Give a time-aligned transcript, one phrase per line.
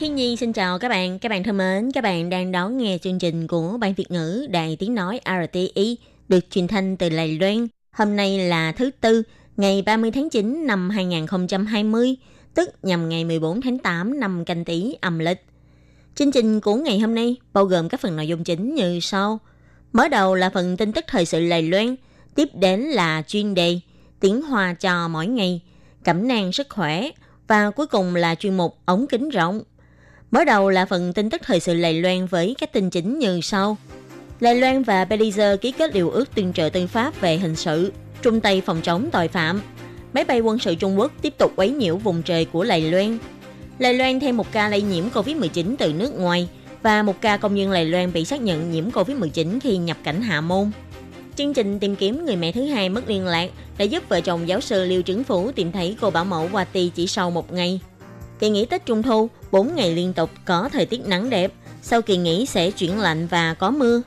[0.00, 2.98] Thiên Nhi xin chào các bạn, các bạn thân mến, các bạn đang đón nghe
[2.98, 5.96] chương trình của Ban Việt ngữ Đài Tiếng Nói RTI
[6.28, 7.66] được truyền thanh từ Đài Loan.
[7.92, 9.22] Hôm nay là thứ Tư,
[9.56, 12.16] ngày 30 tháng 9 năm 2020,
[12.54, 15.44] tức nhằm ngày 14 tháng 8 năm canh tý âm lịch.
[16.14, 19.38] Chương trình của ngày hôm nay bao gồm các phần nội dung chính như sau.
[19.92, 21.96] Mở đầu là phần tin tức thời sự Đài Loan,
[22.34, 23.80] tiếp đến là chuyên đề
[24.20, 25.60] tiếng hoa cho mỗi ngày,
[26.04, 27.10] cẩm nang sức khỏe
[27.50, 29.62] và cuối cùng là chuyên mục ống kính rộng.
[30.30, 33.40] Mở đầu là phần tin tức thời sự lầy Loan với các tin chính như
[33.40, 33.76] sau.
[34.40, 37.92] Lầy Loan và Belize ký kết điều ước tương trợ tư pháp về hình sự,
[38.22, 39.60] trung tay phòng chống tội phạm.
[40.12, 43.18] Máy bay quân sự Trung Quốc tiếp tục quấy nhiễu vùng trời của Lầy Loan.
[43.78, 46.48] Lầy Loan thêm một ca lây nhiễm COVID-19 từ nước ngoài
[46.82, 50.22] và một ca công nhân Lầy Loan bị xác nhận nhiễm COVID-19 khi nhập cảnh
[50.22, 50.70] Hạ Môn.
[51.36, 54.48] Chương trình tìm kiếm người mẹ thứ hai mất liên lạc đã giúp vợ chồng
[54.48, 57.80] giáo sư Liêu Trứng Phủ tìm thấy cô bảo mẫu Wati chỉ sau một ngày.
[58.40, 61.52] Kỳ nghỉ Tết Trung Thu, 4 ngày liên tục có thời tiết nắng đẹp,
[61.82, 64.02] sau kỳ nghỉ sẽ chuyển lạnh và có mưa.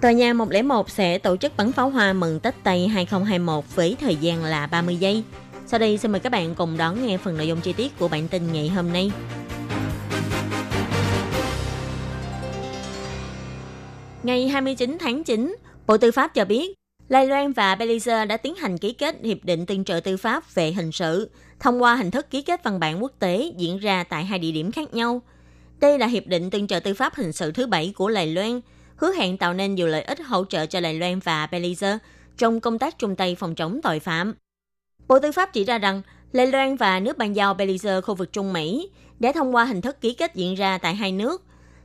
[0.00, 4.16] Tòa nhà 101 sẽ tổ chức bắn pháo hoa mừng Tết Tây 2021 với thời
[4.16, 5.22] gian là 30 giây.
[5.66, 8.08] Sau đây xin mời các bạn cùng đón nghe phần nội dung chi tiết của
[8.08, 9.12] bản tin ngày hôm nay.
[14.22, 16.74] Ngày 29 tháng 9, Bộ Tư pháp cho biết,
[17.08, 20.54] Lai Loan và Belize đã tiến hành ký kết Hiệp định Tương trợ Tư pháp
[20.54, 24.04] về hình sự thông qua hình thức ký kết văn bản quốc tế diễn ra
[24.04, 25.22] tại hai địa điểm khác nhau.
[25.80, 28.60] Đây là Hiệp định Tương trợ Tư pháp hình sự thứ bảy của Lai Loan,
[28.96, 31.98] hứa hẹn tạo nên nhiều lợi ích hỗ trợ cho Lai Loan và Belize
[32.38, 34.34] trong công tác chung tay phòng chống tội phạm.
[35.08, 36.02] Bộ Tư pháp chỉ ra rằng
[36.32, 39.80] Lai Loan và nước ban giao Belize khu vực Trung Mỹ đã thông qua hình
[39.80, 41.42] thức ký kết diễn ra tại hai nước.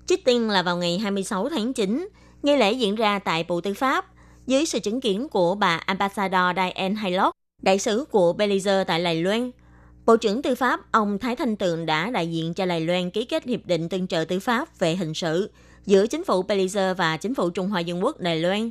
[0.07, 2.09] Trước tiên là vào ngày 26 tháng 9,
[2.43, 4.05] nghi lễ diễn ra tại Bộ Tư pháp
[4.47, 9.23] dưới sự chứng kiến của bà Ambassador Diane Haylock, đại sứ của Belize tại Đài
[9.23, 9.51] Loan.
[10.05, 13.25] Bộ trưởng Tư pháp ông Thái Thanh Tường đã đại diện cho Đài Loan ký
[13.25, 15.51] kết hiệp định tương trợ tư pháp về hình sự
[15.85, 18.69] giữa chính phủ Belize và chính phủ Trung Hoa Dân Quốc Đài Loan.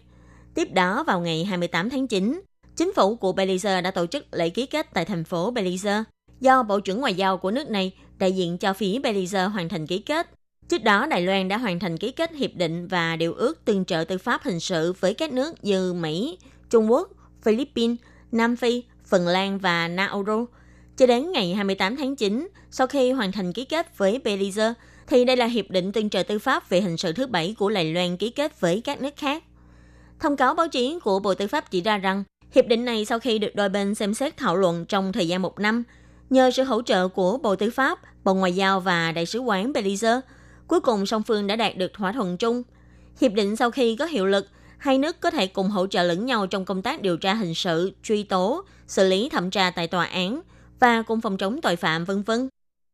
[0.54, 2.41] Tiếp đó vào ngày 28 tháng 9,
[2.76, 6.04] chính phủ của Belize đã tổ chức lễ ký kết tại thành phố Belize
[6.41, 9.87] do Bộ trưởng Ngoại giao của nước này đại diện cho phía Belize hoàn thành
[9.87, 10.31] ký kết.
[10.70, 13.84] Trước đó, Đài Loan đã hoàn thành ký kết hiệp định và điều ước tương
[13.84, 16.38] trợ tư pháp hình sự với các nước như Mỹ,
[16.70, 17.08] Trung Quốc,
[17.42, 17.97] Philippines,
[18.32, 20.44] Nam Phi, Phần Lan và Nauru.
[20.97, 24.72] Cho đến ngày 28 tháng 9, sau khi hoàn thành ký kết với Belize,
[25.06, 27.70] thì đây là hiệp định tương trợ tư pháp về hình sự thứ bảy của
[27.70, 29.44] Đài Loan ký kết với các nước khác.
[30.20, 33.19] Thông cáo báo chí của Bộ Tư pháp chỉ ra rằng, hiệp định này sau
[33.19, 35.82] khi được đôi bên xem xét thảo luận trong thời gian một năm,
[36.31, 39.72] nhờ sự hỗ trợ của Bộ Tư pháp, Bộ Ngoại giao và Đại sứ quán
[39.72, 40.20] Belize,
[40.70, 42.62] Cuối cùng song phương đã đạt được thỏa thuận chung.
[43.20, 44.48] Hiệp định sau khi có hiệu lực,
[44.78, 47.54] hai nước có thể cùng hỗ trợ lẫn nhau trong công tác điều tra hình
[47.54, 50.41] sự, truy tố, xử lý thẩm tra tại tòa án
[50.81, 52.48] và cùng phòng chống tội phạm vân vân.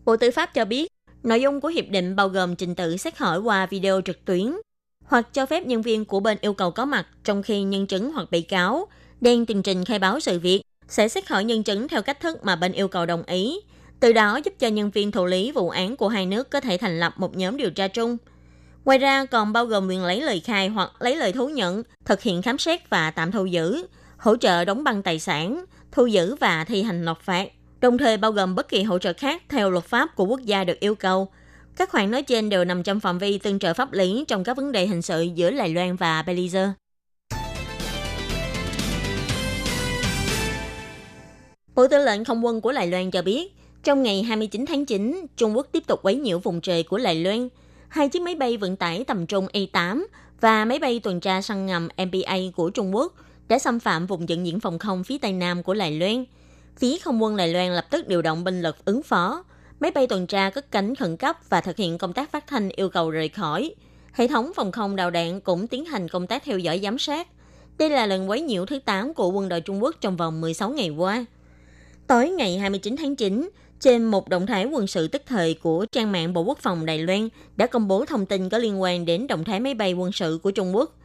[0.05, 0.89] Bộ Tư pháp cho biết,
[1.23, 4.57] nội dung của hiệp định bao gồm trình tự xét hỏi qua video trực tuyến
[5.05, 8.13] hoặc cho phép nhân viên của bên yêu cầu có mặt trong khi nhân chứng
[8.13, 8.87] hoặc bị cáo
[9.21, 12.45] đang tường trình khai báo sự việc sẽ xét hỏi nhân chứng theo cách thức
[12.45, 13.61] mà bên yêu cầu đồng ý
[14.01, 16.77] từ đó giúp cho nhân viên thụ lý vụ án của hai nước có thể
[16.77, 18.17] thành lập một nhóm điều tra chung.
[18.85, 22.23] Ngoài ra còn bao gồm quyền lấy lời khai hoặc lấy lời thú nhận, thực
[22.23, 23.87] hiện khám xét và tạm thu giữ,
[24.17, 27.49] hỗ trợ đóng băng tài sản, thu giữ và thi hành nộp phạt,
[27.81, 30.65] đồng thời bao gồm bất kỳ hỗ trợ khác theo luật pháp của quốc gia
[30.65, 31.29] được yêu cầu.
[31.77, 34.57] Các khoản nói trên đều nằm trong phạm vi tương trợ pháp lý trong các
[34.57, 36.71] vấn đề hình sự giữa Đài Loan và Belize.
[41.75, 43.53] Bộ Tư lệnh Không quân của Đài Loan cho biết,
[43.87, 47.15] trong ngày 29 tháng 9, Trung Quốc tiếp tục quấy nhiễu vùng trời của Đài
[47.15, 47.49] Loan.
[47.89, 50.07] Hai chiếc máy bay vận tải tầm trung A-8
[50.41, 53.15] và máy bay tuần tra săn ngầm MPA của Trung Quốc
[53.49, 56.25] đã xâm phạm vùng dựng diễn phòng không phía tây nam của Đài Loan.
[56.77, 59.45] Phía không quân Đài Loan lập tức điều động binh lực ứng phó.
[59.81, 62.69] Máy bay tuần tra cất cánh khẩn cấp và thực hiện công tác phát thanh
[62.69, 63.75] yêu cầu rời khỏi.
[64.13, 67.29] Hệ thống phòng không đào đạn cũng tiến hành công tác theo dõi giám sát.
[67.79, 70.71] Đây là lần quấy nhiễu thứ 8 của quân đội Trung Quốc trong vòng 16
[70.71, 71.25] ngày qua.
[72.07, 73.49] Tối ngày 29 tháng 9,
[73.81, 76.99] trên một động thái quân sự tức thời của trang mạng Bộ Quốc phòng Đài
[76.99, 80.13] Loan đã công bố thông tin có liên quan đến động thái máy bay quân
[80.13, 80.97] sự của Trung Quốc.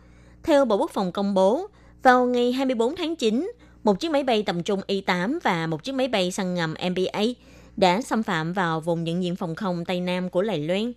[0.44, 1.68] Theo Bộ Quốc phòng công bố,
[2.04, 3.52] vào ngày 24 tháng 9,
[3.84, 7.24] một chiếc máy bay tầm trung Y-8 và một chiếc máy bay săn ngầm MBA
[7.78, 10.94] đã xâm phạm vào vùng nhận diện phòng không Tây Nam của Đài Loan.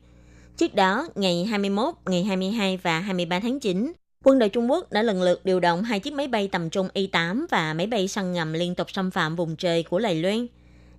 [0.56, 3.93] Trước đó, ngày 21, ngày 22 và 23 tháng 9,
[4.25, 6.88] quân đội Trung Quốc đã lần lượt điều động hai chiếc máy bay tầm trung
[6.94, 10.47] Y-8 và máy bay săn ngầm liên tục xâm phạm vùng trời của Đài Loan.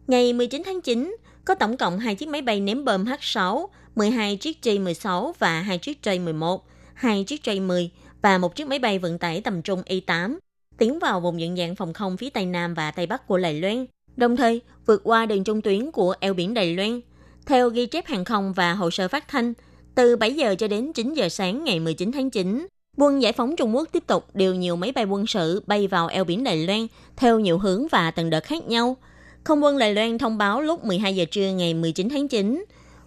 [0.07, 1.15] Ngày 19 tháng 9,
[1.45, 5.77] có tổng cộng hai chiếc máy bay ném bom H-6, 12 chiếc J-16 và hai
[5.77, 6.59] chiếc J-11,
[6.93, 7.87] hai chiếc J-10
[8.21, 10.37] và một chiếc máy bay vận tải tầm trung Y-8
[10.77, 13.61] tiến vào vùng nhận dạng phòng không phía Tây Nam và Tây Bắc của Đài
[13.61, 13.85] Loan,
[14.17, 17.01] đồng thời vượt qua đường trung tuyến của eo biển Đài Loan.
[17.45, 19.53] Theo ghi chép hàng không và hồ sơ phát thanh,
[19.95, 22.67] từ 7 giờ cho đến 9 giờ sáng ngày 19 tháng 9,
[22.97, 26.07] quân giải phóng Trung Quốc tiếp tục điều nhiều máy bay quân sự bay vào
[26.07, 28.97] eo biển Đài Loan theo nhiều hướng và tầng đợt khác nhau.
[29.45, 32.65] Không quân Đài Loan thông báo lúc 12 giờ trưa ngày 19 tháng 9,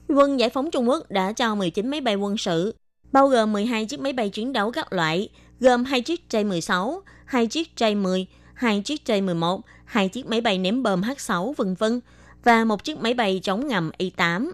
[0.08, 2.75] quân giải phóng Trung Quốc đã cho 19 máy bay quân sự,
[3.12, 5.29] bao gồm 12 chiếc máy bay chiến đấu các loại,
[5.61, 8.25] gồm hai chiếc J-16, hai chiếc J-10,
[8.55, 12.00] hai chiếc J-11, hai chiếc máy bay ném bom H-6 vân vân
[12.44, 14.50] và một chiếc máy bay chống ngầm Y-8.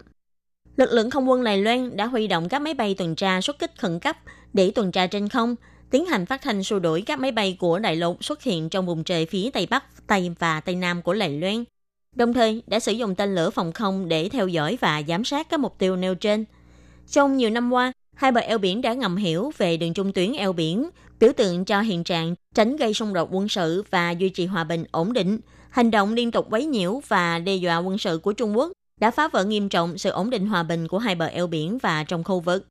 [0.77, 3.59] Lực lượng không quân Đài Loan đã huy động các máy bay tuần tra xuất
[3.59, 4.17] kích khẩn cấp
[4.53, 5.55] để tuần tra trên không,
[5.89, 8.85] tiến hành phát thanh xua đuổi các máy bay của đại lục xuất hiện trong
[8.85, 11.63] vùng trời phía Tây Bắc, Tây và Tây Nam của Đài Loan.
[12.15, 15.49] Đồng thời đã sử dụng tên lửa phòng không để theo dõi và giám sát
[15.49, 16.45] các mục tiêu nêu trên.
[17.11, 20.33] Trong nhiều năm qua, hai bờ eo biển đã ngầm hiểu về đường trung tuyến
[20.33, 20.89] eo biển,
[21.19, 24.63] biểu tượng cho hiện trạng tránh gây xung đột quân sự và duy trì hòa
[24.63, 25.39] bình ổn định.
[25.69, 29.11] Hành động liên tục quấy nhiễu và đe dọa quân sự của Trung Quốc đã
[29.11, 32.03] phá vỡ nghiêm trọng sự ổn định hòa bình của hai bờ eo biển và
[32.03, 32.67] trong khu vực.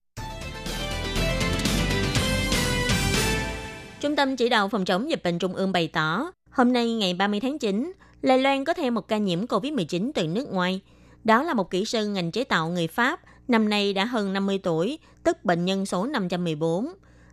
[4.01, 7.15] Trung tâm chỉ đạo phòng chống dịch bệnh Trung ương bày tỏ, hôm nay ngày
[7.15, 7.93] 30 tháng 9,
[8.25, 10.81] Lài Loan có thêm một ca nhiễm COVID-19 từ nước ngoài.
[11.25, 14.61] Đó là một kỹ sư ngành chế tạo người Pháp, năm nay đã hơn 50
[14.63, 16.89] tuổi, tức bệnh nhân số 514.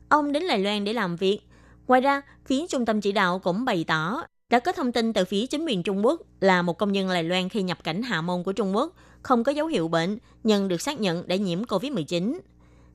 [0.10, 1.40] Ông đến Lài Loan để làm việc.
[1.88, 5.26] Ngoài ra, phía trung tâm chỉ đạo cũng bày tỏ đã có thông tin từ
[5.26, 8.22] phía chính quyền Trung Quốc là một công nhân Lài Loan khi nhập cảnh Hạ
[8.22, 11.64] Môn của Trung Quốc không có dấu hiệu bệnh nhưng được xác nhận đã nhiễm
[11.64, 12.40] COVID-19.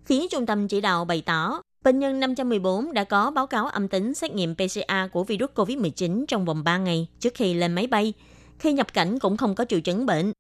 [0.05, 3.89] Phía trung tâm chỉ đạo bày tỏ, bệnh nhân 514 đã có báo cáo âm
[3.89, 7.87] tính xét nghiệm PCR của virus COVID-19 trong vòng 3 ngày trước khi lên máy
[7.87, 8.13] bay.
[8.59, 10.33] Khi nhập cảnh cũng không có triệu chứng bệnh.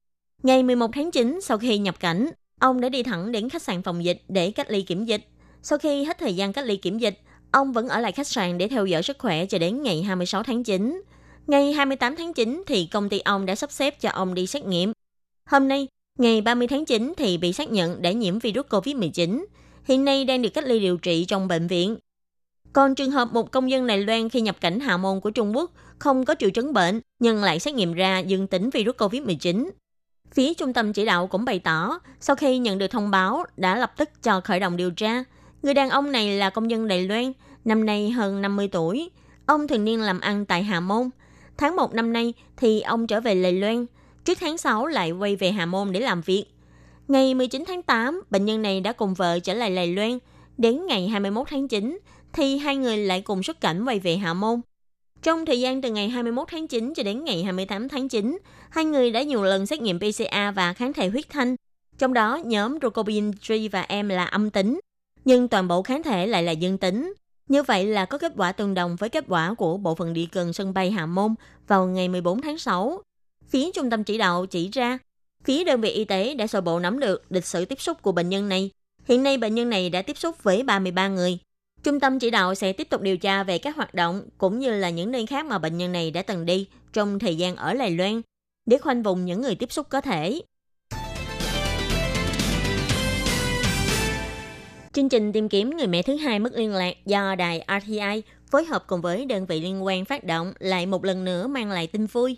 [0.43, 3.83] Ngày 11 tháng 9, sau khi nhập cảnh, ông đã đi thẳng đến khách sạn
[3.83, 5.29] phòng dịch để cách ly kiểm dịch.
[5.63, 7.21] Sau khi hết thời gian cách ly kiểm dịch,
[7.51, 10.43] ông vẫn ở lại khách sạn để theo dõi sức khỏe cho đến ngày 26
[10.43, 11.03] tháng 9.
[11.47, 14.65] Ngày 28 tháng 9 thì công ty ông đã sắp xếp cho ông đi xét
[14.65, 14.93] nghiệm.
[15.51, 15.89] Hôm nay,
[16.19, 19.45] ngày 30 tháng 9 thì bị xác nhận đã nhiễm virus COVID-19.
[19.87, 21.97] Hiện nay đang được cách ly điều trị trong bệnh viện.
[22.73, 25.57] Còn trường hợp một công dân Đài Loan khi nhập cảnh Hà Môn của Trung
[25.57, 29.71] Quốc không có triệu chứng bệnh nhưng lại xét nghiệm ra dương tính virus COVID-19.
[30.33, 33.77] Phía trung tâm chỉ đạo cũng bày tỏ, sau khi nhận được thông báo đã
[33.77, 35.25] lập tức cho khởi động điều tra.
[35.63, 37.33] Người đàn ông này là công dân Đài Loan,
[37.65, 39.11] năm nay hơn 50 tuổi.
[39.47, 41.11] Ông thường niên làm ăn tại Hà Môn.
[41.59, 43.87] Tháng 1 năm nay thì ông trở về Đài Loan.
[44.25, 46.47] Trước tháng 6 lại quay về Hà Môn để làm việc.
[47.09, 50.19] Ngày 19 tháng 8, bệnh nhân này đã cùng vợ trở lại Lài Loan.
[50.59, 51.99] Đến ngày 21 tháng 9,
[52.33, 54.61] thì hai người lại cùng xuất cảnh quay về Hạ Môn.
[55.23, 58.39] Trong thời gian từ ngày 21 tháng 9 cho đến ngày 28 tháng 9,
[58.71, 61.57] hai người đã nhiều lần xét nghiệm PCR và kháng thể huyết thanh.
[61.99, 64.81] Trong đó, nhóm Rocobin G và em là âm tính,
[65.25, 67.15] nhưng toàn bộ kháng thể lại là dương tính.
[67.49, 70.27] Như vậy là có kết quả tương đồng với kết quả của bộ phận địa
[70.33, 71.35] cần sân bay Hạ Môn
[71.69, 73.01] vào ngày 14 tháng 6.
[73.49, 74.99] Phía trung tâm chỉ đạo chỉ ra,
[75.47, 78.13] phía đơn vị y tế đã sơ bộ nắm được lịch sử tiếp xúc của
[78.13, 78.71] bệnh nhân này.
[79.05, 81.39] Hiện nay bệnh nhân này đã tiếp xúc với 33 người.
[81.83, 84.71] Trung tâm chỉ đạo sẽ tiếp tục điều tra về các hoạt động cũng như
[84.71, 87.75] là những nơi khác mà bệnh nhân này đã từng đi trong thời gian ở
[87.75, 88.23] Lài Loan,
[88.67, 90.41] để khoanh vùng những người tiếp xúc có thể.
[94.93, 98.65] Chương trình tìm kiếm người mẹ thứ hai mất liên lạc do đài RTI phối
[98.65, 101.87] hợp cùng với đơn vị liên quan phát động lại một lần nữa mang lại
[101.87, 102.37] tin vui.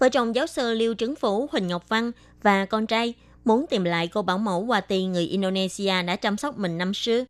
[0.00, 3.84] Vợ chồng giáo sư Liêu Trấn Phủ Huỳnh Ngọc Văn và con trai muốn tìm
[3.84, 7.24] lại cô bảo mẫu Wati người Indonesia đã chăm sóc mình năm xưa.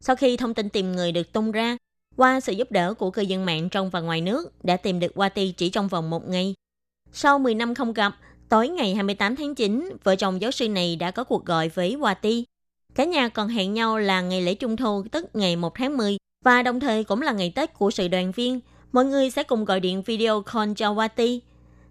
[0.00, 1.76] Sau khi thông tin tìm người được tung ra,
[2.16, 5.12] qua sự giúp đỡ của cư dân mạng trong và ngoài nước đã tìm được
[5.14, 6.54] Wati chỉ trong vòng một ngày.
[7.12, 8.16] Sau 10 năm không gặp,
[8.48, 11.96] tối ngày 28 tháng 9, vợ chồng giáo sư này đã có cuộc gọi với
[11.96, 12.42] Wati.
[12.94, 16.16] Cả nhà còn hẹn nhau là ngày lễ Trung Thu tức ngày 1 tháng 10
[16.44, 18.60] và đồng thời cũng là ngày Tết của sự đoàn viên.
[18.92, 21.38] Mọi người sẽ cùng gọi điện video call cho Wati.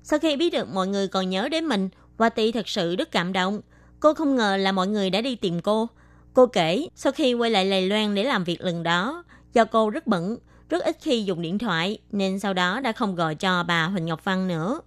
[0.03, 3.33] Sau khi biết được mọi người còn nhớ đến mình, Wati thật sự rất cảm
[3.33, 3.61] động.
[3.99, 5.87] Cô không ngờ là mọi người đã đi tìm cô.
[6.33, 9.89] Cô kể, sau khi quay lại Lài Loan để làm việc lần đó, do cô
[9.89, 10.37] rất bận,
[10.69, 14.05] rất ít khi dùng điện thoại, nên sau đó đã không gọi cho bà Huỳnh
[14.05, 14.81] Ngọc Văn nữa.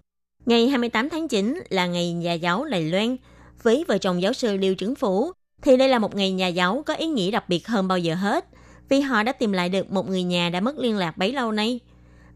[0.46, 3.16] Ngày 28 tháng 9 là ngày nhà giáo Lài Loan.
[3.62, 5.32] Với vợ chồng giáo sư Liêu Trứng Phủ,
[5.62, 8.14] thì đây là một ngày nhà giáo có ý nghĩa đặc biệt hơn bao giờ
[8.14, 8.44] hết,
[8.88, 11.52] vì họ đã tìm lại được một người nhà đã mất liên lạc bấy lâu
[11.52, 11.80] nay.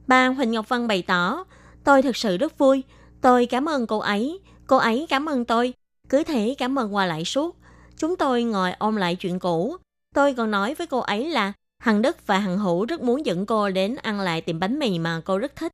[0.06, 1.44] Bà Huỳnh Ngọc Văn bày tỏ,
[1.84, 2.82] tôi thật sự rất vui,
[3.20, 5.74] tôi cảm ơn cô ấy, Cô ấy cảm ơn tôi,
[6.08, 7.56] cứ thế cảm ơn qua lại suốt.
[7.98, 9.76] Chúng tôi ngồi ôm lại chuyện cũ.
[10.14, 13.46] Tôi còn nói với cô ấy là Hằng Đức và Hằng Hữu rất muốn dẫn
[13.46, 15.72] cô đến ăn lại tiệm bánh mì mà cô rất thích.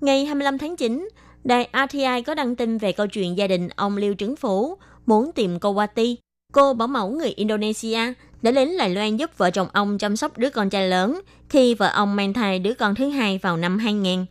[0.00, 1.08] Ngày 25 tháng 9,
[1.44, 5.32] đài RTI có đăng tin về câu chuyện gia đình ông Liêu Trứng Phủ muốn
[5.32, 6.14] tìm cô Wati,
[6.52, 8.12] cô bảo mẫu người Indonesia,
[8.42, 11.74] đã đến Đài Loan giúp vợ chồng ông chăm sóc đứa con trai lớn khi
[11.74, 14.24] vợ ông mang thai đứa con thứ hai vào năm 2000.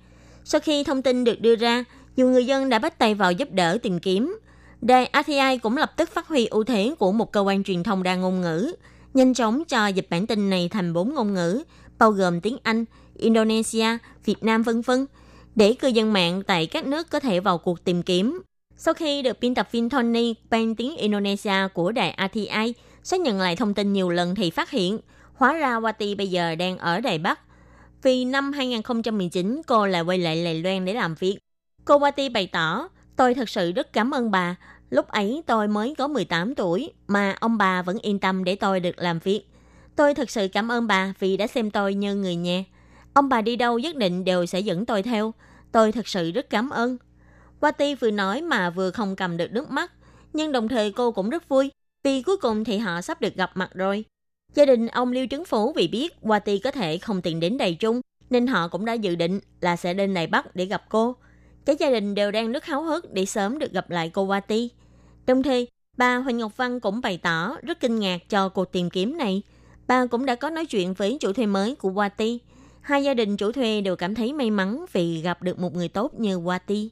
[0.43, 1.83] Sau khi thông tin được đưa ra,
[2.17, 4.39] nhiều người dân đã bắt tay vào giúp đỡ tìm kiếm.
[4.81, 8.03] Đài RTI cũng lập tức phát huy ưu thế của một cơ quan truyền thông
[8.03, 8.73] đa ngôn ngữ,
[9.13, 11.63] nhanh chóng cho dịch bản tin này thành bốn ngôn ngữ,
[11.99, 13.87] bao gồm tiếng Anh, Indonesia,
[14.25, 15.05] Việt Nam vân vân,
[15.55, 18.41] để cư dân mạng tại các nước có thể vào cuộc tìm kiếm.
[18.77, 23.39] Sau khi được biên tập viên Tony ban tiếng Indonesia của đài RTI xác nhận
[23.39, 24.99] lại thông tin nhiều lần thì phát hiện
[25.33, 27.39] hóa ra Wati bây giờ đang ở Đài Bắc.
[28.03, 31.37] Vì năm 2019 cô lại quay lại Lài Loan để làm việc.
[31.87, 34.55] Cô Wati bày tỏ, tôi thật sự rất cảm ơn bà.
[34.89, 38.79] Lúc ấy tôi mới có 18 tuổi mà ông bà vẫn yên tâm để tôi
[38.79, 39.43] được làm việc.
[39.95, 42.63] Tôi thật sự cảm ơn bà vì đã xem tôi như người nhà.
[43.13, 45.33] Ông bà đi đâu nhất định đều sẽ dẫn tôi theo.
[45.71, 46.97] Tôi thật sự rất cảm ơn.
[47.59, 49.91] Wati vừa nói mà vừa không cầm được nước mắt.
[50.33, 51.71] Nhưng đồng thời cô cũng rất vui
[52.03, 54.05] vì cuối cùng thì họ sắp được gặp mặt rồi.
[54.53, 57.75] Gia đình ông Liêu Trấn Phú vì biết Wati có thể không tiện đến Đài
[57.75, 61.15] Trung nên họ cũng đã dự định là sẽ đến Đài Bắc để gặp cô.
[61.67, 64.67] Cả gia đình đều đang rất háo hức để sớm được gặp lại cô Wati.
[65.25, 68.89] Đồng thời, bà Huỳnh Ngọc Văn cũng bày tỏ rất kinh ngạc cho cuộc tìm
[68.89, 69.41] kiếm này.
[69.87, 72.37] Bà cũng đã có nói chuyện với chủ thuê mới của Wati.
[72.81, 75.87] Hai gia đình chủ thuê đều cảm thấy may mắn vì gặp được một người
[75.87, 76.87] tốt như Wati.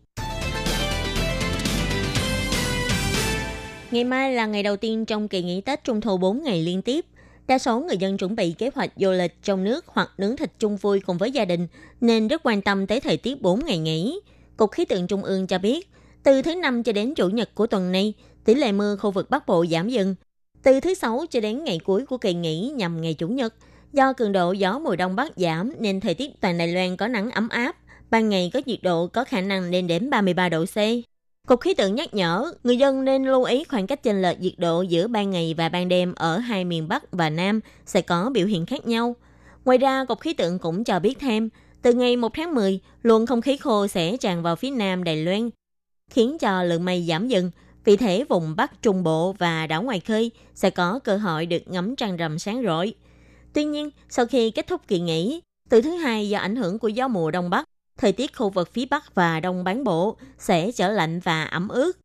[3.92, 6.82] Ngày mai là ngày đầu tiên trong kỳ nghỉ Tết Trung thu 4 ngày liên
[6.82, 7.06] tiếp.
[7.48, 10.52] Đa số người dân chuẩn bị kế hoạch du lịch trong nước hoặc nướng thịt
[10.60, 11.68] chung vui cùng với gia đình,
[12.02, 14.20] nên rất quan tâm tới thời tiết 4 ngày nghỉ.
[14.58, 15.90] Cục Khí tượng Trung ương cho biết,
[16.24, 18.14] từ thứ Năm cho đến Chủ nhật của tuần này,
[18.46, 20.16] tỷ lệ mưa khu vực Bắc Bộ giảm dần.
[20.64, 23.54] Từ thứ Sáu cho đến ngày cuối của kỳ nghỉ nhằm ngày Chủ nhật,
[23.94, 27.08] do cường độ gió mùa đông bắc giảm nên thời tiết toàn Đài Loan có
[27.08, 27.76] nắng ấm áp,
[28.10, 30.78] ban ngày có nhiệt độ có khả năng lên đến 33 độ C.
[31.48, 34.54] Cục khí tượng nhắc nhở người dân nên lưu ý khoảng cách chênh lệch nhiệt
[34.58, 38.30] độ giữa ban ngày và ban đêm ở hai miền Bắc và Nam sẽ có
[38.34, 39.16] biểu hiện khác nhau.
[39.66, 41.50] Ngoài ra, Cục khí tượng cũng cho biết thêm,
[41.86, 45.26] từ ngày 1 tháng 10, luồng không khí khô sẽ tràn vào phía Nam Đài
[45.26, 45.50] Loan,
[46.12, 47.52] khiến cho lượng mây giảm dần.
[47.84, 51.62] Vì thế, vùng Bắc Trung Bộ và đảo ngoài khơi sẽ có cơ hội được
[51.66, 52.94] ngắm trăng rằm sáng rọi.
[53.54, 56.88] Tuy nhiên, sau khi kết thúc kỳ nghỉ, từ thứ hai do ảnh hưởng của
[56.88, 57.66] gió mùa Đông Bắc,
[57.98, 61.68] thời tiết khu vực phía Bắc và Đông bán bộ sẽ trở lạnh và ẩm
[61.68, 61.98] ướt.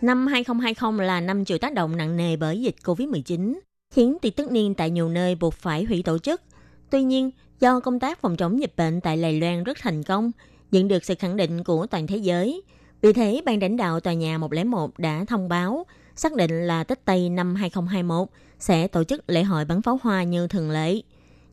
[0.00, 3.54] Năm 2020 là năm chịu tác động nặng nề bởi dịch COVID-19,
[3.96, 6.42] khiến tiệc tất niên tại nhiều nơi buộc phải hủy tổ chức.
[6.90, 10.30] Tuy nhiên, do công tác phòng chống dịch bệnh tại Lài Loan rất thành công,
[10.70, 12.62] nhận được sự khẳng định của toàn thế giới.
[13.02, 15.86] Vì thế, ban lãnh đạo tòa nhà 101 đã thông báo
[16.16, 20.22] xác định là Tết Tây năm 2021 sẽ tổ chức lễ hội bắn pháo hoa
[20.22, 21.00] như thường lệ.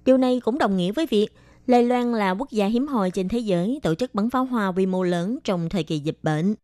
[0.06, 1.28] Điều này cũng đồng nghĩa với việc
[1.68, 4.68] Lài Loan là quốc gia hiếm hoi trên thế giới tổ chức bắn pháo hoa
[4.68, 6.56] quy mô lớn trong thời kỳ dịch bệnh.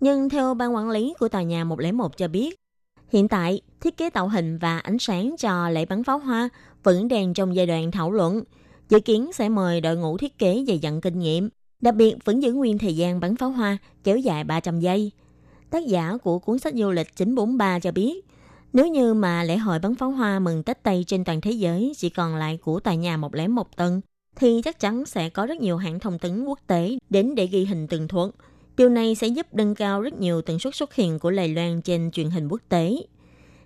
[0.00, 2.61] Nhưng theo ban quản lý của tòa nhà 101 cho biết,
[3.12, 6.48] hiện tại thiết kế tạo hình và ánh sáng cho lễ bắn pháo hoa
[6.82, 8.42] vẫn đang trong giai đoạn thảo luận.
[8.88, 11.48] Dự kiến sẽ mời đội ngũ thiết kế dày dặn kinh nghiệm,
[11.80, 15.10] đặc biệt vẫn giữ nguyên thời gian bắn pháo hoa kéo dài 300 giây.
[15.70, 18.26] Tác giả của cuốn sách du lịch 943 cho biết,
[18.72, 21.92] nếu như mà lễ hội bắn pháo hoa mừng Tết Tây trên toàn thế giới
[21.96, 24.00] chỉ còn lại của tòa nhà 101 tầng,
[24.36, 27.64] thì chắc chắn sẽ có rất nhiều hãng thông tấn quốc tế đến để ghi
[27.64, 28.30] hình tường thuật.
[28.76, 31.82] Điều này sẽ giúp nâng cao rất nhiều tần suất xuất hiện của Lài Loan
[31.82, 32.96] trên truyền hình quốc tế.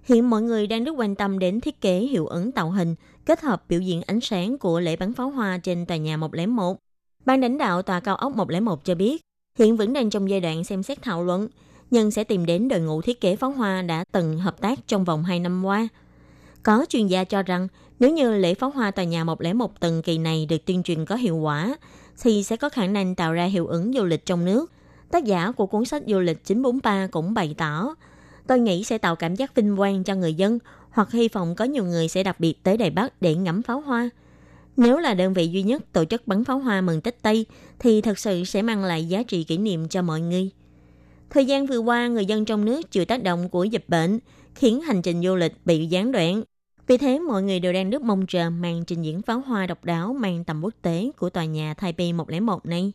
[0.03, 2.95] Hiện mọi người đang rất quan tâm đến thiết kế hiệu ứng tạo hình
[3.25, 6.77] kết hợp biểu diễn ánh sáng của lễ bắn pháo hoa trên tòa nhà 101.
[7.25, 9.23] Ban lãnh đạo tòa cao ốc 101 cho biết,
[9.59, 11.49] hiện vẫn đang trong giai đoạn xem xét thảo luận
[11.91, 15.05] nhưng sẽ tìm đến đội ngũ thiết kế pháo hoa đã từng hợp tác trong
[15.05, 15.89] vòng 2 năm qua.
[16.63, 20.19] Có chuyên gia cho rằng, nếu như lễ pháo hoa tòa nhà 101 tầng kỳ
[20.19, 21.77] này được tuyên truyền có hiệu quả,
[22.23, 24.73] thì sẽ có khả năng tạo ra hiệu ứng du lịch trong nước.
[25.11, 27.95] Tác giả của cuốn sách du lịch 943 cũng bày tỏ,
[28.47, 30.59] tôi nghĩ sẽ tạo cảm giác vinh quang cho người dân
[30.91, 33.81] hoặc hy vọng có nhiều người sẽ đặc biệt tới Đài Bắc để ngắm pháo
[33.81, 34.11] hoa.
[34.77, 37.47] Nếu là đơn vị duy nhất tổ chức bắn pháo hoa mừng Tết Tây
[37.79, 40.51] thì thật sự sẽ mang lại giá trị kỷ niệm cho mọi người.
[41.31, 44.19] Thời gian vừa qua, người dân trong nước chịu tác động của dịch bệnh,
[44.55, 46.43] khiến hành trình du lịch bị gián đoạn.
[46.87, 49.85] Vì thế, mọi người đều đang rất mong chờ màn trình diễn pháo hoa độc
[49.85, 52.93] đáo mang tầm quốc tế của tòa nhà Taipei 101 này.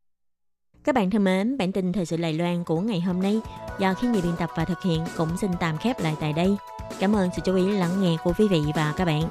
[0.84, 3.42] Các bạn thân mến, bản tin thời sự Lài Loan của ngày hôm nay
[3.80, 6.56] do khi người biên tập và thực hiện cũng xin tạm khép lại tại đây.
[7.00, 9.24] Cảm ơn sự chú ý lắng nghe của quý vị và các bạn.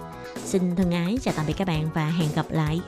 [0.44, 2.80] Xin thân ái chào tạm biệt các bạn và hẹn gặp lại.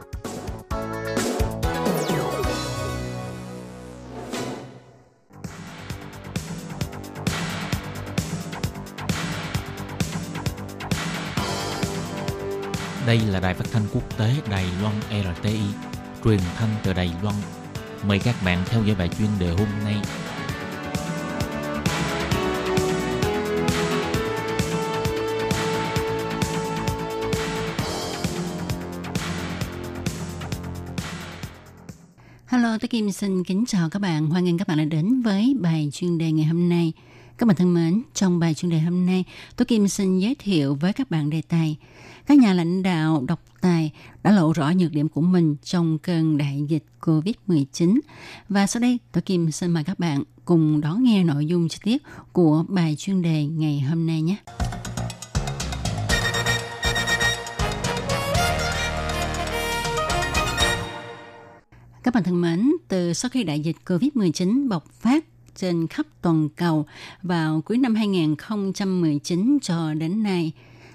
[13.07, 15.61] Đây là đài phát thanh quốc tế Đài Loan RTI,
[16.25, 17.35] truyền thanh từ Đài Loan
[18.07, 19.97] Mời các bạn theo dõi bài chuyên đề hôm nay.
[32.47, 34.27] Hello, tôi Kim xin kính chào các bạn.
[34.27, 36.93] Hoan nghênh các bạn đã đến với bài chuyên đề ngày hôm nay.
[37.39, 39.25] Các bạn thân mến, trong bài chuyên đề hôm nay,
[39.57, 41.77] tôi Kim xin giới thiệu với các bạn đề tài
[42.27, 43.91] các nhà lãnh đạo độc tài
[44.23, 48.01] đã lộ rõ nhược điểm của mình trong cơn đại dịch COVID-19.
[48.49, 51.79] Và sau đây, tôi Kim xin mời các bạn cùng đón nghe nội dung chi
[51.83, 52.03] tiết
[52.33, 54.37] của bài chuyên đề ngày hôm nay nhé.
[62.03, 65.25] Các bạn thân mến, từ sau khi đại dịch COVID-19 bộc phát
[65.57, 66.87] trên khắp toàn cầu
[67.23, 70.53] vào cuối năm 2019 cho đến nay,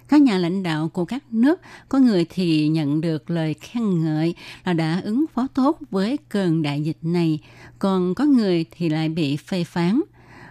[0.08, 4.36] các nhà lãnh đạo của các nước có người thì nhận được lời khen ngợi
[4.66, 7.40] là đã ứng phó tốt với cơn đại dịch này,
[7.80, 10.02] còn có người thì lại bị phê phán.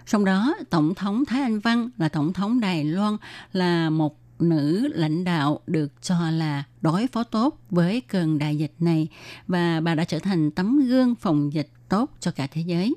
[0.07, 3.17] Trong đó, Tổng thống Thái Anh Văn là Tổng thống Đài Loan
[3.53, 8.75] là một nữ lãnh đạo được cho là đối phó tốt với cơn đại dịch
[8.79, 9.09] này
[9.47, 12.95] và bà đã trở thành tấm gương phòng dịch tốt cho cả thế giới.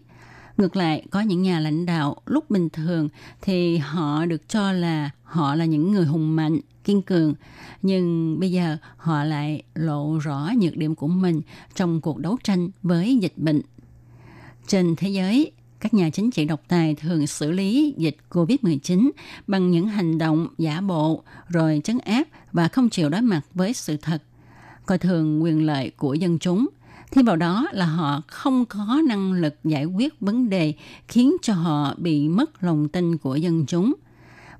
[0.59, 3.09] Ngược lại, có những nhà lãnh đạo lúc bình thường
[3.41, 7.33] thì họ được cho là họ là những người hùng mạnh, kiên cường,
[7.81, 11.41] nhưng bây giờ họ lại lộ rõ nhược điểm của mình
[11.75, 13.61] trong cuộc đấu tranh với dịch bệnh.
[14.67, 19.09] Trên thế giới, các nhà chính trị độc tài thường xử lý dịch COVID-19
[19.47, 23.73] bằng những hành động giả bộ rồi chấn áp và không chịu đối mặt với
[23.73, 24.23] sự thật,
[24.85, 26.67] coi thường quyền lợi của dân chúng.
[27.11, 30.73] Thêm vào đó là họ không có năng lực giải quyết vấn đề
[31.07, 33.93] khiến cho họ bị mất lòng tin của dân chúng.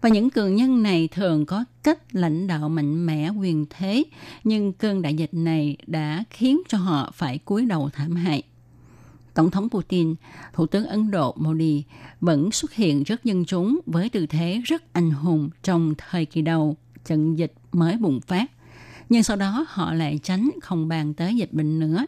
[0.01, 4.03] Và những cường nhân này thường có cách lãnh đạo mạnh mẽ quyền thế,
[4.43, 8.43] nhưng cơn đại dịch này đã khiến cho họ phải cúi đầu thảm hại.
[9.33, 10.15] Tổng thống Putin,
[10.53, 11.83] Thủ tướng Ấn Độ Modi
[12.21, 16.41] vẫn xuất hiện trước dân chúng với tư thế rất anh hùng trong thời kỳ
[16.41, 18.51] đầu trận dịch mới bùng phát.
[19.09, 22.05] Nhưng sau đó họ lại tránh không bàn tới dịch bệnh nữa.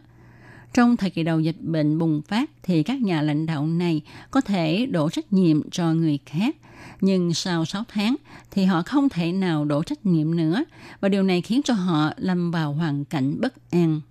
[0.74, 4.42] Trong thời kỳ đầu dịch bệnh bùng phát thì các nhà lãnh đạo này có
[4.42, 6.56] thể đổ trách nhiệm cho người khác,
[7.02, 8.16] nhưng sau 6 tháng
[8.52, 10.64] thì họ không thể nào đổ trách nhiệm nữa
[11.02, 14.02] và điều này khiến cho họ lâm vào hoàn cảnh bất an.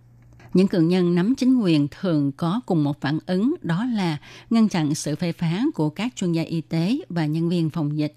[0.55, 4.16] Những cường nhân nắm chính quyền thường có cùng một phản ứng đó là
[4.51, 7.99] ngăn chặn sự phê phán của các chuyên gia y tế và nhân viên phòng
[7.99, 8.14] dịch.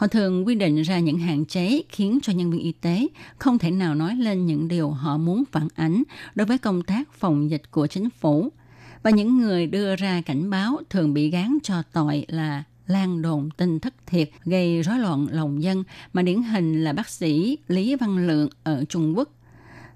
[0.00, 3.06] Họ thường quy định ra những hạn chế khiến cho nhân viên y tế
[3.38, 6.02] không thể nào nói lên những điều họ muốn phản ánh
[6.34, 8.48] đối với công tác phòng dịch của chính phủ.
[9.02, 13.50] Và những người đưa ra cảnh báo thường bị gán cho tội là lan đồn
[13.56, 17.94] tin thất thiệt gây rối loạn lòng dân mà điển hình là bác sĩ Lý
[17.94, 19.28] Văn Lượng ở Trung Quốc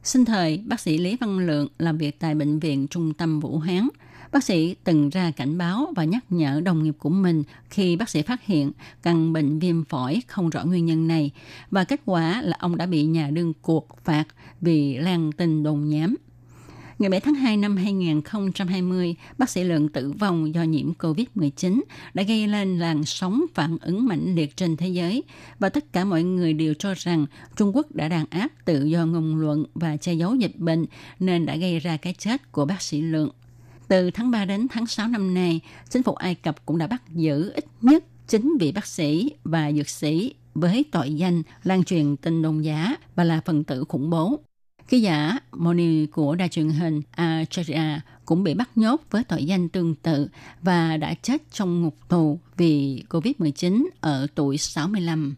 [0.03, 3.59] Sinh thời, bác sĩ Lý Văn Lượng làm việc tại Bệnh viện Trung tâm Vũ
[3.59, 3.89] Hán.
[4.35, 8.09] Bác sĩ từng ra cảnh báo và nhắc nhở đồng nghiệp của mình khi bác
[8.09, 11.31] sĩ phát hiện căn bệnh viêm phổi không rõ nguyên nhân này.
[11.71, 14.25] Và kết quả là ông đã bị nhà đương cuộc phạt
[14.61, 16.17] vì lan tin đồn nhám.
[16.99, 21.81] Ngày 7 tháng 2 năm 2020, bác sĩ Lượng tử vong do nhiễm COVID-19
[22.15, 25.23] đã gây lên làn sóng phản ứng mạnh liệt trên thế giới
[25.59, 29.07] và tất cả mọi người đều cho rằng Trung Quốc đã đàn áp tự do
[29.07, 30.87] ngôn luận và che giấu dịch bệnh
[31.21, 33.31] nên đã gây ra cái chết của bác sĩ Lượng.
[33.89, 37.03] Từ tháng 3 đến tháng 6 năm nay, chính phủ Ai Cập cũng đã bắt
[37.09, 42.17] giữ ít nhất 9 vị bác sĩ và dược sĩ với tội danh lan truyền
[42.17, 44.41] tin đồn giả và là phần tử khủng bố.
[44.89, 49.45] Ký giả Moni của đài truyền hình Al Jazeera cũng bị bắt nhốt với tội
[49.45, 50.29] danh tương tự
[50.63, 55.35] và đã chết trong ngục tù vì COVID-19 ở tuổi 65.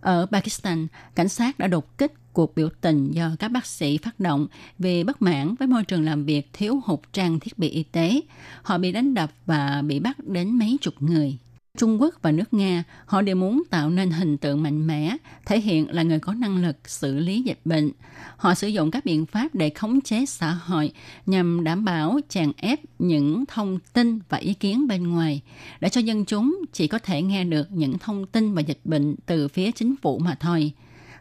[0.00, 4.20] Ở Pakistan, cảnh sát đã đột kích cuộc biểu tình do các bác sĩ phát
[4.20, 4.46] động
[4.78, 8.20] vì bất mãn với môi trường làm việc thiếu hụt trang thiết bị y tế.
[8.62, 11.38] Họ bị đánh đập và bị bắt đến mấy chục người.
[11.78, 15.16] Trung Quốc và nước Nga, họ đều muốn tạo nên hình tượng mạnh mẽ,
[15.46, 17.90] thể hiện là người có năng lực xử lý dịch bệnh.
[18.36, 20.92] Họ sử dụng các biện pháp để khống chế xã hội
[21.26, 25.40] nhằm đảm bảo chèn ép những thông tin và ý kiến bên ngoài,
[25.80, 29.16] để cho dân chúng chỉ có thể nghe được những thông tin và dịch bệnh
[29.26, 30.72] từ phía chính phủ mà thôi.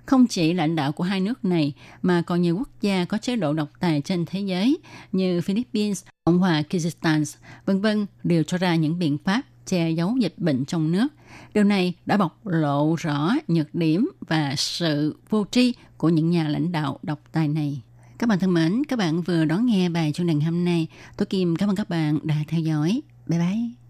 [0.10, 3.36] Không chỉ lãnh đạo của hai nước này mà còn nhiều quốc gia có chế
[3.36, 4.78] độ độc tài trên thế giới
[5.12, 10.18] như Philippines, Cộng hòa Kyrgyzstan, vân vân đều cho ra những biện pháp che giấu
[10.18, 11.08] dịch bệnh trong nước.
[11.54, 16.48] Điều này đã bộc lộ rõ nhược điểm và sự vô tri của những nhà
[16.48, 17.82] lãnh đạo độc tài này.
[18.20, 20.88] Các bạn thân mến, các bạn vừa đón nghe bài chuyên đề hôm nay.
[21.18, 23.02] Tôi Kim cảm ơn các bạn đã theo dõi.
[23.28, 23.89] Bye bye.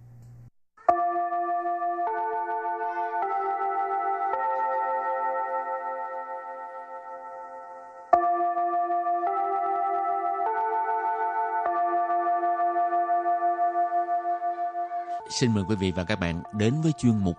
[15.30, 17.38] Xin mời quý vị và các bạn đến với chuyên mục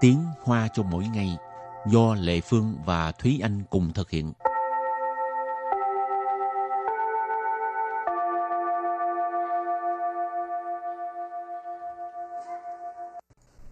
[0.00, 1.36] Tiếng Hoa cho mỗi ngày
[1.86, 4.32] do Lệ Phương và Thúy Anh cùng thực hiện.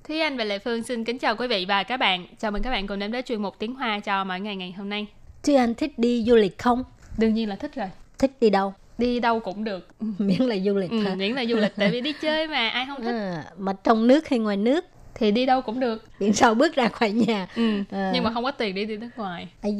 [0.09, 2.27] Thúy Anh và Lệ Phương xin kính chào quý vị và các bạn.
[2.39, 4.73] Chào mừng các bạn cùng đến với chuyên mục tiếng Hoa cho mỗi ngày ngày
[4.73, 5.07] hôm nay.
[5.43, 6.85] Thúy Anh thích đi du lịch không?
[7.19, 7.89] Đương nhiên là thích rồi.
[8.19, 8.75] Thích đi đâu?
[8.99, 9.89] Đi đâu cũng được.
[10.19, 11.15] Miễn là du lịch Ừ, hả?
[11.15, 14.07] miễn là du lịch tại vì đi chơi mà ai không thích À, mà trong
[14.07, 14.85] nước hay ngoài nước?
[15.17, 16.05] thì đi đâu cũng được.
[16.21, 17.47] Miễn sao bước ra khỏi nhà.
[17.57, 17.83] Ừ.
[17.91, 18.11] À.
[18.15, 19.49] Nhưng mà không có tiền để đi nước ngoài.
[19.63, 19.71] À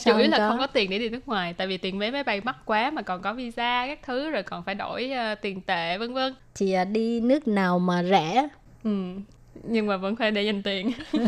[0.00, 0.48] sao Chủ yếu là có?
[0.48, 2.90] không có tiền để đi nước ngoài tại vì tiền vé máy bay mắc quá
[2.90, 6.34] mà còn có visa các thứ rồi còn phải đổi ờ, tiền tệ vân vân.
[6.54, 8.48] Thì à, đi nước nào mà rẻ?
[8.84, 8.90] Ừ.
[9.68, 10.92] Nhưng mà vẫn phải để dành tiền.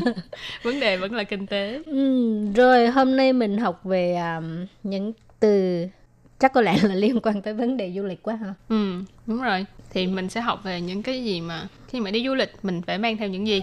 [0.63, 1.83] Vấn đề vẫn là kinh tế.
[1.87, 4.41] Ừ, rồi hôm nay mình học về à,
[4.83, 5.87] những từ
[6.39, 9.43] chắc có lẽ là liên quan tới vấn đề du lịch quá hả ừ đúng
[9.43, 12.53] rồi thì mình sẽ học về những cái gì mà khi mà đi du lịch
[12.63, 13.61] mình phải mang theo những gì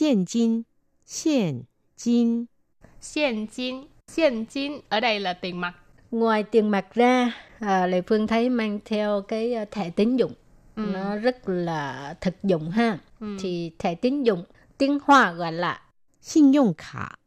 [0.00, 0.62] Hiện kim,
[1.24, 1.62] hiện
[2.04, 2.46] kim.
[3.14, 5.74] Hiện kim, hiện kim ở đây là tiền mặt.
[6.10, 10.32] Ngoài tiền mặt ra, à, Lệ Phương thấy mang theo cái à, thẻ tín dụng.
[10.76, 10.82] Ừ.
[10.92, 12.98] Nó rất là thực dụng ha.
[13.20, 13.36] Ừ.
[13.40, 14.44] Thì thẻ tín dụng
[14.81, 15.81] tiếng Hoa gọi là
[16.21, 17.19] 信用卡，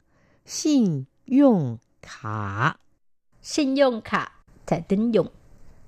[0.46, 2.76] 信用卡，
[3.42, 5.29] 信用卡, thẻ tín dụng.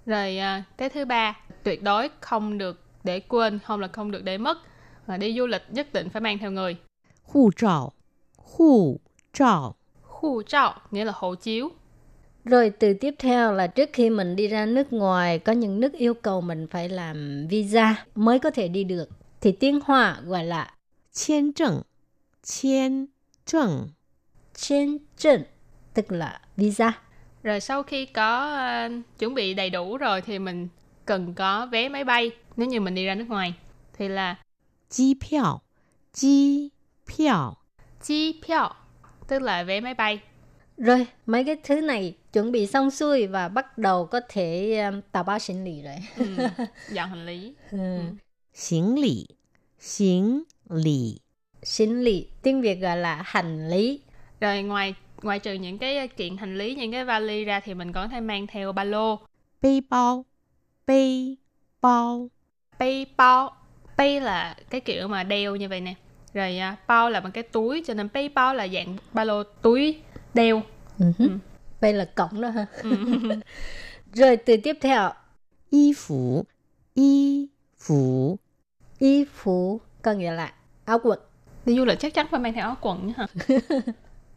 [0.06, 4.24] Rồi à, cái thứ ba, tuyệt đối không được để quên, không là không được
[4.24, 4.58] để mất.
[5.06, 6.76] Và đi du lịch nhất định phải mang theo người.
[7.22, 7.92] 护照，
[8.36, 9.00] 护
[9.32, 11.70] 照， Khu trọ nghĩa là hộ chiếu.
[12.44, 15.92] Rồi từ tiếp theo là trước khi mình đi ra nước ngoài, có những nước
[15.92, 19.08] yêu cầu mình phải làm visa mới có thể đi được.
[19.40, 20.74] Thì tiếng Hoa gọi là
[21.16, 21.82] 签证，
[22.42, 23.08] 签
[23.46, 23.88] 证，
[24.54, 25.44] 签证,
[25.94, 26.92] tức là visa.
[27.42, 28.88] Rồi sau khi có à,
[29.18, 30.68] chuẩn bị đầy đủ rồi thì mình
[31.04, 33.54] cần có vé máy bay nếu như mình đi ra nước ngoài.
[33.98, 34.36] Thì là
[34.90, 35.60] 机票，
[36.12, 36.70] 机
[37.06, 37.56] 票，
[38.02, 38.70] chi票,
[39.28, 40.20] tức là vé máy bay.
[40.76, 45.00] Rồi, mấy cái thứ này chuẩn bị xong xuôi và bắt đầu có thể um,
[45.12, 45.96] tàu bao hành lý rồi.
[46.16, 46.24] Ừ,
[46.92, 47.54] dọn hành lý.
[47.70, 47.78] Ừ.
[48.54, 49.36] 行李，
[49.78, 51.17] 行 lý
[51.63, 54.01] xin lý, tiếng Việt gọi là hành lý.
[54.39, 57.73] Rồi ngoài ngoài trừ những cái ờ, kiện hành lý, những cái vali ra thì
[57.73, 59.19] mình còn có thể mang theo ba lô.
[59.61, 60.25] Bi bao,
[60.87, 61.35] bi
[61.81, 62.29] bao.
[62.79, 63.51] Bi bao,
[63.97, 65.93] bi là cái kiểu mà đeo như vậy nè.
[66.33, 69.43] Rồi à, bao là một cái túi, cho nên bi bao là dạng ba lô
[69.43, 69.97] túi
[70.33, 70.61] đeo.
[70.99, 71.37] Uh-huh.
[71.81, 72.65] Đây là cổng đó ha.
[72.83, 72.91] Ừ.
[74.13, 75.11] Rồi từ tiếp theo.
[75.69, 76.45] Y phủ,
[76.93, 77.47] y
[77.79, 78.37] phủ.
[78.99, 80.53] Y phủ có nghĩa là
[80.87, 81.19] áo quần.
[81.65, 83.27] Đi du lịch chắc chắn phải mang theo áo quần hả?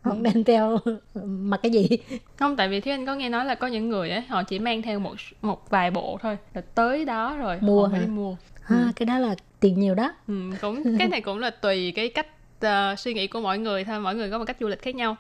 [0.02, 0.22] Không ừ.
[0.22, 0.78] đem theo
[1.24, 1.88] mặc cái gì.
[2.36, 4.58] Không tại vì thúy anh có nghe nói là có những người ấy họ chỉ
[4.58, 8.06] mang theo một một vài bộ thôi rồi tới đó rồi mua họ phải đi
[8.06, 8.36] mua.
[8.64, 8.92] À, ừ.
[8.96, 10.12] cái đó là tiền nhiều đó.
[10.28, 12.26] Ừ, cũng cái này cũng là tùy cái cách
[12.66, 14.94] uh, suy nghĩ của mọi người thôi mọi người có một cách du lịch khác
[14.94, 15.16] nhau.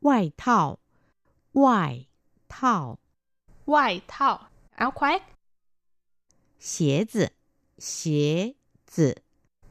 [0.00, 0.78] Ngoại thảo.
[1.54, 2.06] Ngoại
[2.48, 2.98] thảo.
[3.66, 4.38] Ngoại thảo.
[4.70, 5.22] Áo khoác.
[6.60, 7.26] Xế zi.
[7.78, 8.52] Xế
[8.94, 9.12] zi.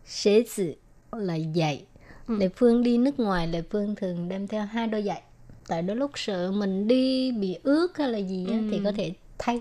[0.05, 0.73] Xế zi
[1.17, 1.83] là giày.
[2.27, 2.37] Ừ.
[2.39, 5.21] Lệ Phương đi nước ngoài, Lệ Phương thường đem theo hai đôi giày.
[5.67, 9.13] Tại đôi lúc sợ mình đi bị ướt hay là gì á, thì có thể
[9.37, 9.59] thay.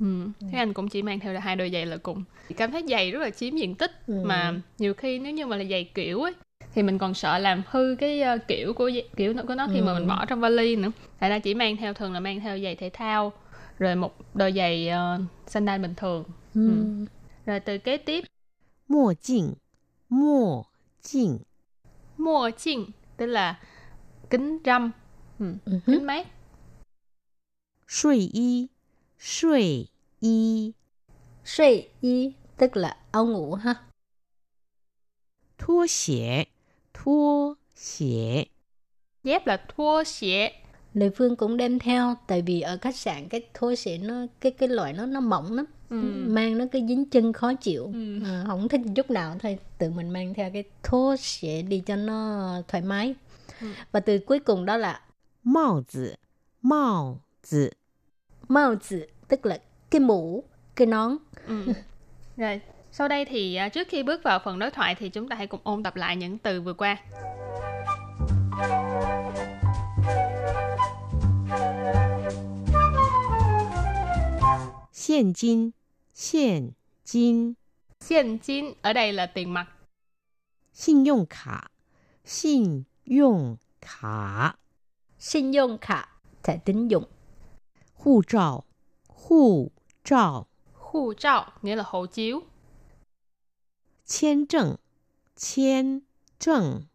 [0.00, 0.06] Ừ.
[0.52, 2.24] Thế anh cũng chỉ mang theo là hai đôi giày là cùng.
[2.56, 4.14] Cảm thấy giày rất là chiếm diện tích Ừ.
[4.24, 6.32] mà nhiều khi nếu như mà là giày kiểu ấy
[6.74, 9.92] thì mình còn sợ làm hư cái ờ, kiểu của kiểu của nó khi mà
[9.92, 9.98] Ừ.
[9.98, 10.90] mình bỏ trong vali nữa.
[11.18, 13.32] Tại ra chỉ mang theo thường là mang theo giày thể thao
[13.78, 16.24] rồi một đôi giày uh, sandal bình thường.
[16.54, 16.70] Ừ.
[17.46, 18.24] Rồi từ kế tiếp
[18.88, 19.14] 墨
[21.01, 21.39] 镜，
[22.17, 23.59] 墨镜， mua chinh tức là
[24.29, 24.91] kính râm,
[25.39, 25.55] ừ.
[25.65, 25.79] Ừ.
[25.85, 26.27] kính mát.
[27.87, 28.69] 睡衣，
[29.19, 29.89] 睡
[30.21, 30.73] 衣，
[31.43, 33.75] Suy y tức là áo ngủ ha.
[35.57, 36.47] 拖鞋，
[36.93, 38.47] 拖鞋，
[39.23, 40.51] Dép là thua xie.
[40.94, 44.52] Lệ Phương cũng đem theo tại vì ở khách sạn cái thô sẽ nó cái
[44.52, 45.96] cái loại nó nó mỏng lắm ừ.
[46.26, 48.24] mang nó cái dính chân khó chịu ừ.
[48.24, 51.96] à, không thích chút nào thôi tự mình mang theo cái thô sẽ đi cho
[51.96, 53.14] nó thoải mái
[53.60, 53.66] ừ.
[53.92, 55.00] và từ cuối cùng đó là
[55.44, 56.14] mao tử
[56.62, 57.70] mao tử
[58.48, 59.58] mao tử tức là
[59.90, 60.44] cái mũ
[60.76, 61.16] cái nón
[61.48, 61.72] ừ.
[62.36, 62.60] rồi
[62.92, 65.46] sau đây thì à, trước khi bước vào phần đối thoại thì chúng ta hãy
[65.46, 66.96] cùng ôn tập lại những từ vừa qua
[75.09, 75.73] 现金，
[76.13, 77.55] 现金，
[77.99, 79.67] Hiện金ở đây là tiền mặt.
[80.73, 81.71] 信用卡，
[82.23, 84.55] 信用卡，
[85.17, 87.07] 信用卡, thẻ tín dụng.
[87.93, 88.65] 护照，
[89.07, 89.71] 护
[90.03, 92.43] 照， Khu trao nghĩa là hộ chiếu.
[94.05, 94.77] 签证，
[95.35, 96.01] 签
[96.39, 96.87] 证，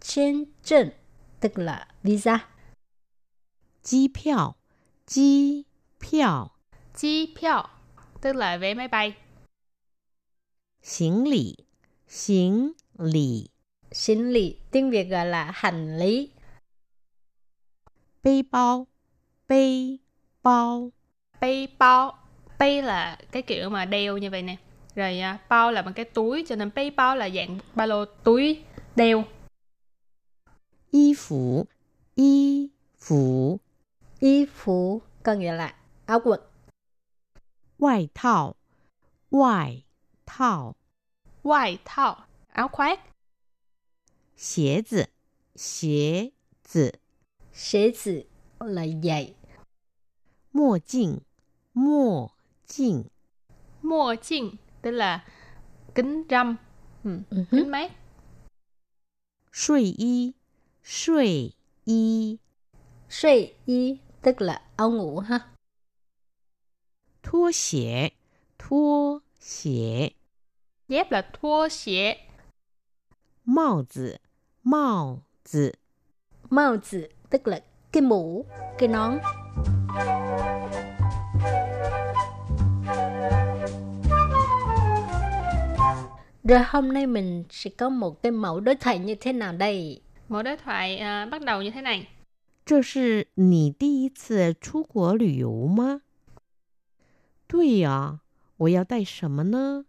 [0.00, 0.92] Trên trần
[1.40, 2.48] tức là visa.
[3.82, 4.56] 机票，
[5.06, 5.66] 机
[5.98, 6.51] 票，
[6.94, 7.68] Chi票
[8.20, 9.14] tức là vé máy bay.
[10.82, 11.64] 行李，
[12.08, 13.50] 行李，
[13.92, 16.30] Xin lì tiếng Việt gọi là hành lý.
[18.22, 18.86] 背包，
[19.46, 19.98] 背
[20.42, 20.90] 包，
[21.40, 22.18] Bay bao.
[22.58, 24.56] Bay là cái kiểu mà đeo như vậy nè.
[24.94, 28.04] Rồi à, bao là bằng cái túi cho nên bay bao là dạng ba lô
[28.04, 28.64] túi
[28.96, 29.24] đeo.
[30.90, 31.66] 衣服，
[32.14, 33.58] 衣服，
[34.20, 35.74] Y phủ có nghĩa là
[36.06, 36.40] áo quần.
[37.79, 38.55] Ngoại thảo.
[39.31, 39.85] Ngoại
[40.25, 40.75] thảo.
[41.43, 42.25] Ngoại thảo.
[42.47, 42.99] Áo khoác.
[44.37, 45.03] Xế zi
[45.55, 46.29] Xế
[46.67, 46.91] zi
[47.53, 48.21] Xế zi
[48.59, 49.33] là giày
[50.53, 51.17] Mô chinh
[51.73, 52.29] Mô
[52.67, 53.03] chinh
[53.81, 55.25] Mô chinh tức là
[55.95, 56.55] kính râm.
[57.03, 57.91] Ừ, ừ kính mát.
[59.53, 60.31] Suy y
[60.83, 61.51] Suy
[61.85, 62.37] y
[63.09, 65.52] Suy y tức là áo ngủ ha.
[67.32, 68.12] 拖鞋，
[68.58, 70.12] 拖鞋，
[70.88, 72.16] Dép là thua xie.
[73.44, 74.20] 帽子，
[74.62, 75.74] 帽子，
[76.50, 77.60] Mao tử tức là
[77.92, 78.46] cái mũ,
[78.78, 79.18] cái nón.
[86.44, 90.00] Rồi hôm nay mình sẽ có một cái mẫu đối thoại như thế nào đây?
[90.28, 92.06] Mỗi đối thoại à, bắt đầu như thế này.
[92.66, 96.01] 这是你第一次出国旅游吗？
[97.52, 98.20] 对呀，
[98.56, 99.86] 我要带什么呢？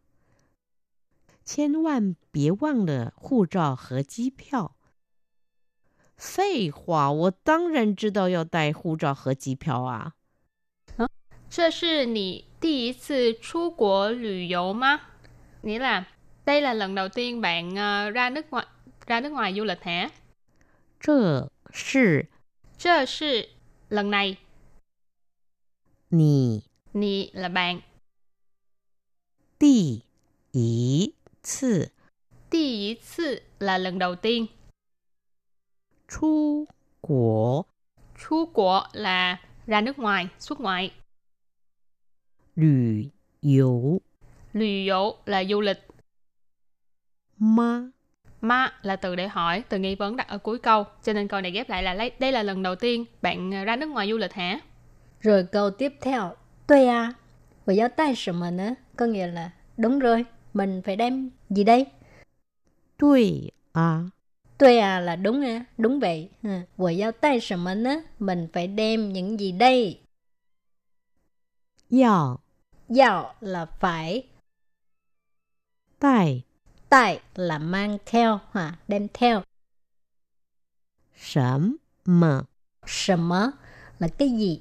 [1.43, 4.75] 千万别忘了护照和机票。
[6.15, 10.15] 废话，我当然知道要带护照和机票啊。
[11.49, 14.99] 这是你第一次出国旅游吗?
[15.63, 16.05] Nghĩa là
[16.45, 18.65] đây là lần đầu tiên bạn à, ra nước ngoài
[19.07, 20.11] ra nước ngoài du lịch hả?
[20.99, 22.27] 这是
[22.77, 23.49] 这是
[23.89, 24.37] lần này,
[26.09, 27.81] 你 nì là bạn,
[29.59, 30.03] 第
[30.51, 31.91] 一次
[32.49, 34.47] đi ý次là lần đầu tiên,
[36.07, 36.67] 出
[37.01, 37.65] 国
[38.17, 40.91] chu của là ra nước ngoài, xuất ngoại,
[42.55, 44.01] 旅游
[44.53, 45.79] lùi dỗ là du lịch,
[47.37, 47.91] 吗？
[48.41, 51.41] ma là từ để hỏi, từ nghi vấn đặt ở cuối câu, cho nên câu
[51.41, 54.09] này ghép lại là lấy- đây là lần đầu tiên bạn à, ra nước ngoài
[54.09, 54.59] du lịch hả?
[55.19, 56.35] Rồi câu tiếp theo.
[56.66, 57.12] 对呀、à,
[57.64, 60.24] và giáo tay sự mà nữa có nghĩa là đúng rồi
[60.54, 61.86] mình phải đem gì đây
[62.96, 64.02] Tuy à
[64.58, 66.30] Tuy à là đúng à, đúng vậy.
[66.76, 70.00] Vừa giao tay sự mà nữa, mình phải đem những gì đây?
[71.90, 72.38] Yào
[72.98, 74.26] Yào là phải.
[75.98, 76.42] Tài
[76.88, 79.42] Tài là mang theo, ha, đem theo.
[81.16, 82.42] Sẩm mà
[82.86, 83.30] Sẩm
[83.98, 84.60] là cái gì?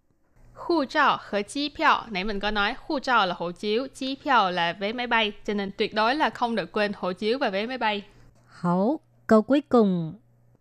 [0.61, 2.03] Khu trọ và chi piao.
[2.09, 5.31] Nãy mình có nói khu trọ là hộ chiếu, chi piao là vé máy bay.
[5.45, 8.03] Cho nên tuyệt đối là không được quên hộ chiếu và vé máy bay.
[8.47, 10.13] Hảo, câu cuối cùng.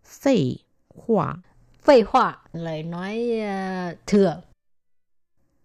[0.05, 0.59] Phì
[1.07, 1.37] hoa.
[1.83, 4.41] Phì hoa lời nói uh, thừa.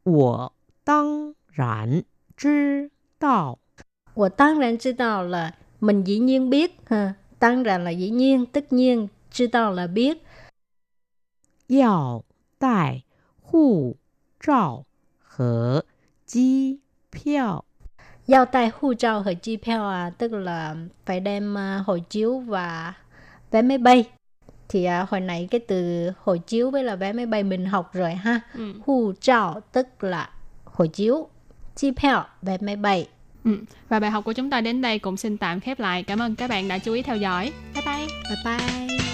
[0.05, 0.49] Wo
[0.85, 2.01] tăng rãn
[2.37, 2.87] chứ
[3.19, 3.57] đạo.
[4.15, 6.77] Wo tăng rãn chứ đạo là mình dĩ nhiên biết.
[6.85, 7.13] Ha.
[7.39, 9.07] Tăng rãn là dĩ nhiên, tất nhiên.
[9.31, 10.17] Chứ đạo là biết.
[11.69, 12.23] Yào
[12.59, 13.03] tài
[13.41, 13.95] hù
[14.40, 14.84] 照
[15.18, 15.84] 和
[16.26, 17.64] 机票。
[18.26, 22.94] Giao tay hu trao hơi chi票à, tức là phải đem à, hộ chiếu và
[23.50, 24.04] vé máy bay.
[24.68, 27.90] Thì à, hồi nãy cái từ hộ chiếu với là vé máy bay mình học
[27.92, 28.40] rồi ha.
[28.54, 28.72] Ừ.
[28.86, 30.30] Hu trao tức là
[30.64, 31.28] hộ chiếu,
[31.76, 33.08] chi票, vé máy bay.
[33.44, 33.58] Ừ.
[33.88, 36.02] Và bài học của chúng ta đến đây cũng xin tạm khép lại.
[36.02, 37.52] Cảm ơn các bạn đã chú ý theo dõi.
[37.74, 38.06] Bye bye!
[38.06, 39.13] Bye bye. “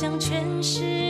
[0.00, 1.09] 向全世界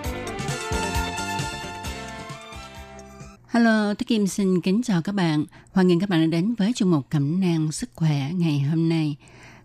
[3.61, 5.45] Hello, tôi Kim xin kính chào các bạn.
[5.71, 8.89] Hoan nghênh các bạn đã đến với chương mục Cẩm nang sức khỏe ngày hôm
[8.89, 9.15] nay.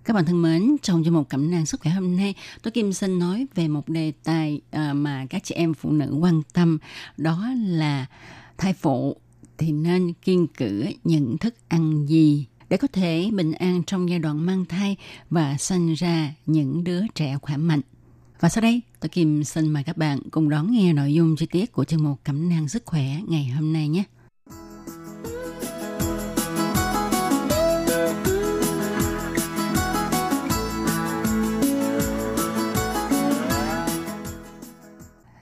[0.04, 2.92] Các bạn thân mến, trong chương mục Cẩm nang sức khỏe hôm nay, tôi Kim
[2.92, 6.78] xin nói về một đề tài ờ, mà các chị em phụ nữ quan tâm,
[7.16, 8.06] đó là
[8.58, 9.16] thai phụ
[9.58, 14.18] thì nên kiên cử những thức ăn gì để có thể bình an trong giai
[14.18, 14.96] đoạn mang thai
[15.30, 17.80] và sinh ra những đứa trẻ khỏe mạnh.
[18.40, 21.46] Và sau đây, tôi Kim xin mời các bạn cùng đón nghe nội dung chi
[21.46, 24.02] tiết của chương mục Cẩm nang sức khỏe ngày hôm nay nhé.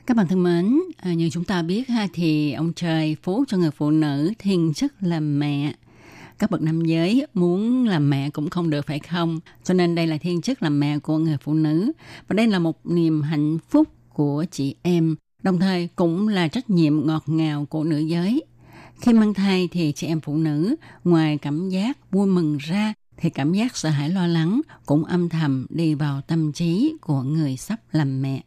[0.06, 3.56] Các bạn thân mến, à, như chúng ta biết ha thì ông trời phú cho
[3.56, 5.74] người phụ nữ thiên chức làm mẹ.
[6.38, 9.40] Các bậc nam giới muốn làm mẹ cũng không được, phải không?
[9.64, 11.92] Cho nên đây là thiên chức làm mẹ của người phụ nữ.
[12.28, 15.16] Và đây là một niềm hạnh phúc của chị em.
[15.42, 18.42] Đồng thời cũng là trách nhiệm ngọt ngào của nữ giới.
[19.00, 23.30] Khi mang thai thì chị em phụ nữ, ngoài cảm giác vui mừng ra, thì
[23.30, 27.56] cảm giác sợ hãi lo lắng cũng âm thầm đi vào tâm trí của người
[27.56, 28.42] sắp làm mẹ.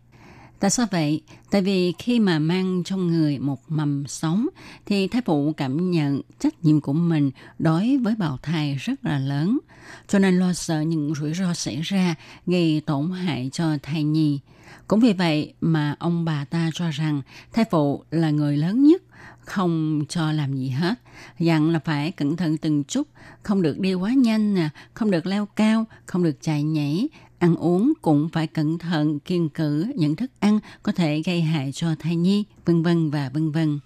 [0.59, 1.21] Tại sao vậy?
[1.51, 4.47] Tại vì khi mà mang trong người một mầm sống
[4.85, 9.19] thì thai phụ cảm nhận trách nhiệm của mình đối với bào thai rất là
[9.19, 9.59] lớn.
[10.07, 12.15] Cho nên lo sợ những rủi ro xảy ra
[12.45, 14.39] gây tổn hại cho thai nhi.
[14.87, 17.21] Cũng vì vậy mà ông bà ta cho rằng
[17.53, 19.01] thai phụ là người lớn nhất
[19.47, 20.93] không cho làm gì hết.
[21.39, 23.07] Dặn là phải cẩn thận từng chút,
[23.43, 27.55] không được đi quá nhanh nè, không được leo cao, không được chạy nhảy, ăn
[27.55, 31.95] uống cũng phải cẩn thận kiêng cử những thức ăn có thể gây hại cho
[31.99, 33.79] thai nhi, vân vân và vân vân.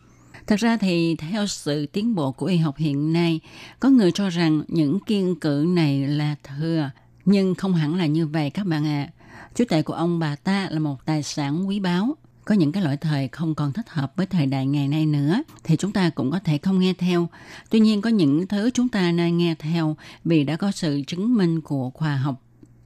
[0.47, 3.39] Thật ra thì theo sự tiến bộ của y học hiện nay,
[3.79, 6.89] có người cho rằng những kiêng cử này là thừa,
[7.25, 9.09] nhưng không hẳn là như vậy các bạn ạ.
[9.09, 9.13] À.
[9.55, 12.15] Chú tệ của ông bà ta là một tài sản quý báu.
[12.45, 15.43] Có những cái loại thời không còn thích hợp với thời đại ngày nay nữa
[15.63, 17.27] thì chúng ta cũng có thể không nghe theo.
[17.69, 21.35] Tuy nhiên có những thứ chúng ta nên nghe theo vì đã có sự chứng
[21.35, 22.41] minh của khoa học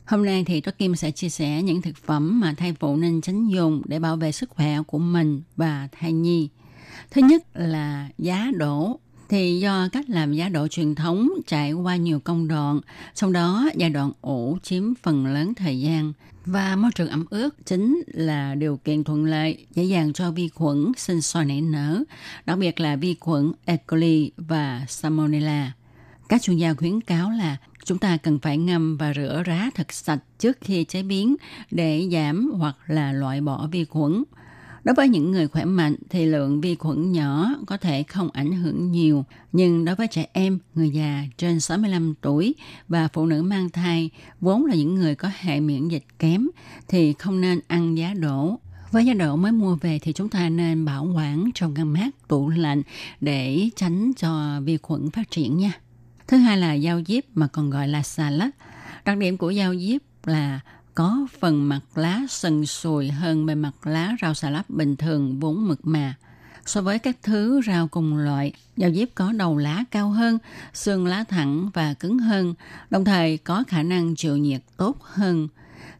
[0.05, 3.21] Hôm nay thì Trúc Kim sẽ chia sẻ những thực phẩm mà thai phụ nên
[3.21, 6.49] tránh dùng để bảo vệ sức khỏe của mình và thai nhi.
[7.11, 8.99] Thứ nhất là giá đổ.
[9.29, 12.79] Thì do cách làm giá đổ truyền thống trải qua nhiều công đoạn,
[13.13, 16.13] trong đó giai đoạn ủ chiếm phần lớn thời gian
[16.45, 20.49] và môi trường ẩm ướt chính là điều kiện thuận lợi dễ dàng cho vi
[20.49, 22.03] khuẩn sinh sôi nảy nở,
[22.45, 23.77] đặc biệt là vi khuẩn E.
[23.77, 25.71] coli và Salmonella.
[26.29, 29.93] Các chuyên gia khuyến cáo là chúng ta cần phải ngâm và rửa rá thật
[29.93, 31.35] sạch trước khi chế biến
[31.71, 34.23] để giảm hoặc là loại bỏ vi khuẩn.
[34.83, 38.51] Đối với những người khỏe mạnh thì lượng vi khuẩn nhỏ có thể không ảnh
[38.51, 42.55] hưởng nhiều, nhưng đối với trẻ em, người già trên 65 tuổi
[42.87, 44.09] và phụ nữ mang thai
[44.41, 46.47] vốn là những người có hệ miễn dịch kém
[46.87, 48.59] thì không nên ăn giá đỗ.
[48.91, 52.27] Với giá đỗ mới mua về thì chúng ta nên bảo quản trong ngăn mát,
[52.27, 52.81] tủ lạnh
[53.21, 55.71] để tránh cho vi khuẩn phát triển nha.
[56.27, 58.55] Thứ hai là dao diếp mà còn gọi là xà lách
[59.05, 60.59] Đặc điểm của dao diếp là
[60.95, 65.39] có phần mặt lá sần sùi hơn bề mặt lá rau xà lách bình thường
[65.39, 66.15] vốn mực mà.
[66.65, 70.37] So với các thứ rau cùng loại, dao diếp có đầu lá cao hơn,
[70.73, 72.53] xương lá thẳng và cứng hơn,
[72.89, 75.47] đồng thời có khả năng chịu nhiệt tốt hơn.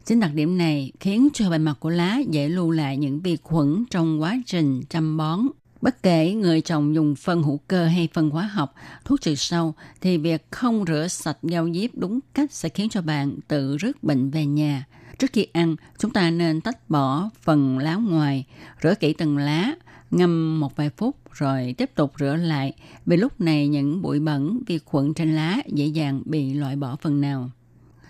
[0.04, 3.36] Chính đặc điểm này khiến cho bề mặt của lá dễ lưu lại những vi
[3.42, 5.40] khuẩn trong quá trình chăm bón
[5.80, 8.74] Bất kể người trồng dùng phân hữu cơ hay phân hóa học,
[9.04, 13.02] thuốc trừ sâu, thì việc không rửa sạch rau diếp đúng cách sẽ khiến cho
[13.02, 14.86] bạn tự rước bệnh về nhà.
[15.18, 18.44] Trước khi ăn, chúng ta nên tách bỏ phần lá ngoài,
[18.82, 19.74] rửa kỹ từng lá,
[20.10, 22.72] ngâm một vài phút rồi tiếp tục rửa lại.
[23.06, 26.96] Vì lúc này những bụi bẩn, vi khuẩn trên lá dễ dàng bị loại bỏ
[27.02, 27.50] phần nào.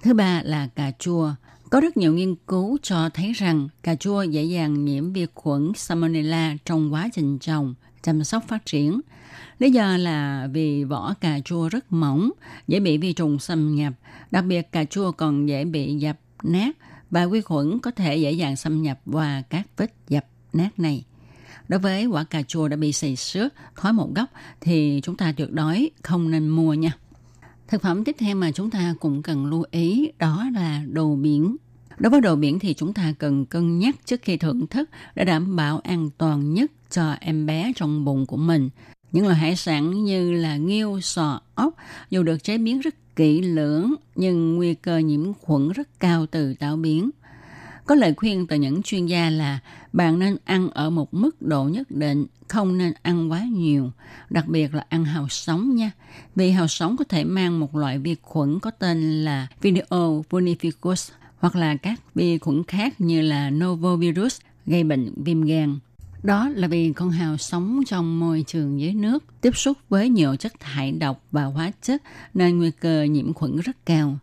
[0.02, 1.34] Thứ ba là cà chua.
[1.70, 5.72] Có rất nhiều nghiên cứu cho thấy rằng cà chua dễ dàng nhiễm vi khuẩn
[5.76, 9.00] Salmonella trong quá trình trồng, chăm sóc phát triển.
[9.58, 12.30] Lý do là vì vỏ cà chua rất mỏng,
[12.68, 13.92] dễ bị vi trùng xâm nhập.
[14.30, 16.76] Đặc biệt cà chua còn dễ bị dập nát
[17.10, 21.04] và vi khuẩn có thể dễ dàng xâm nhập qua các vết dập nát này.
[21.68, 25.32] Đối với quả cà chua đã bị xì xước, thói một góc thì chúng ta
[25.36, 26.92] tuyệt đối không nên mua nha.
[27.68, 31.56] Thực phẩm tiếp theo mà chúng ta cũng cần lưu ý đó là đồ biển.
[31.98, 35.24] Đối với đồ biển thì chúng ta cần cân nhắc trước khi thưởng thức để
[35.24, 38.70] đảm bảo an toàn nhất cho em bé trong bụng của mình.
[39.12, 41.74] Những loại hải sản như là nghêu, sò, ốc
[42.10, 46.54] dù được chế biến rất kỹ lưỡng nhưng nguy cơ nhiễm khuẩn rất cao từ
[46.54, 47.10] tảo biển.
[47.86, 49.58] Có lời khuyên từ những chuyên gia là
[49.92, 53.90] bạn nên ăn ở một mức độ nhất định, không nên ăn quá nhiều,
[54.30, 55.90] đặc biệt là ăn hào sống nha.
[56.34, 61.10] Vì hào sống có thể mang một loại vi khuẩn có tên là Video vulnificus
[61.38, 65.78] hoặc là các vi khuẩn khác như là Novovirus gây bệnh viêm gan.
[66.22, 70.36] Đó là vì con hào sống trong môi trường dưới nước, tiếp xúc với nhiều
[70.36, 72.02] chất thải độc và hóa chất
[72.34, 74.18] nên nguy cơ nhiễm khuẩn rất cao.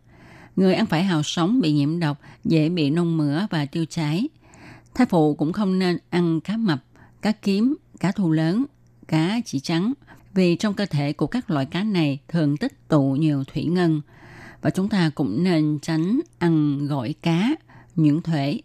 [0.56, 4.28] Người ăn phải hào sống bị nhiễm độc dễ bị nôn mửa và tiêu chảy.
[4.94, 6.84] Thai phụ cũng không nên ăn cá mập,
[7.22, 8.64] cá kiếm, cá thu lớn,
[9.08, 9.92] cá chỉ trắng
[10.34, 14.00] vì trong cơ thể của các loại cá này thường tích tụ nhiều thủy ngân
[14.62, 17.54] và chúng ta cũng nên tránh ăn gỏi cá,
[17.96, 18.60] những thuế.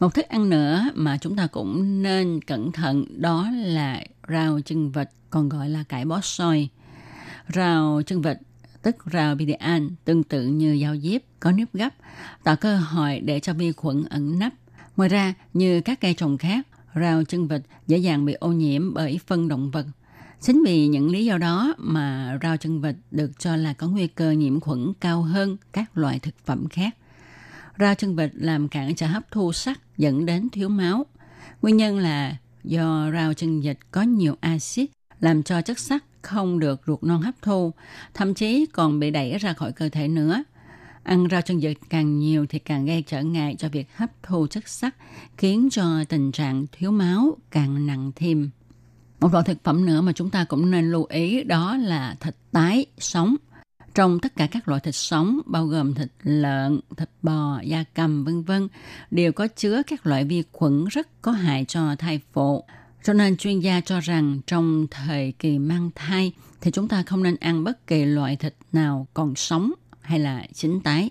[0.00, 4.92] Một thức ăn nữa mà chúng ta cũng nên cẩn thận đó là rau chân
[4.92, 6.68] vịt còn gọi là cải bó xôi.
[7.54, 8.36] Rau chân vịt
[8.84, 11.88] tức Raubidean, tương tự như dao diếp có nếp gấp,
[12.42, 14.52] tạo cơ hội để cho vi khuẩn ẩn nấp.
[14.96, 18.94] Ngoài ra, như các cây trồng khác, rau chân vịt dễ dàng bị ô nhiễm
[18.94, 19.86] bởi phân động vật.
[20.40, 24.06] Chính vì những lý do đó mà rau chân vịt được cho là có nguy
[24.06, 26.96] cơ nhiễm khuẩn cao hơn các loại thực phẩm khác.
[27.78, 31.06] Rau chân vịt làm cản trở hấp thu sắt dẫn đến thiếu máu.
[31.62, 36.58] Nguyên nhân là do rau chân vịt có nhiều axit làm cho chất sắt không
[36.58, 37.72] được ruột non hấp thu,
[38.14, 40.44] thậm chí còn bị đẩy ra khỏi cơ thể nữa.
[41.02, 44.46] Ăn rau chân vịt càng nhiều thì càng gây trở ngại cho việc hấp thu
[44.46, 44.94] chất sắt,
[45.36, 48.50] khiến cho tình trạng thiếu máu càng nặng thêm.
[49.20, 52.36] Một loại thực phẩm nữa mà chúng ta cũng nên lưu ý đó là thịt
[52.52, 53.36] tái sống.
[53.94, 58.24] Trong tất cả các loại thịt sống bao gồm thịt lợn, thịt bò, da cầm
[58.24, 58.68] vân vân
[59.10, 62.64] đều có chứa các loại vi khuẩn rất có hại cho thai phụ.
[63.04, 67.22] Cho nên chuyên gia cho rằng trong thời kỳ mang thai thì chúng ta không
[67.22, 71.10] nên ăn bất kỳ loại thịt nào còn sống hay là chín tái.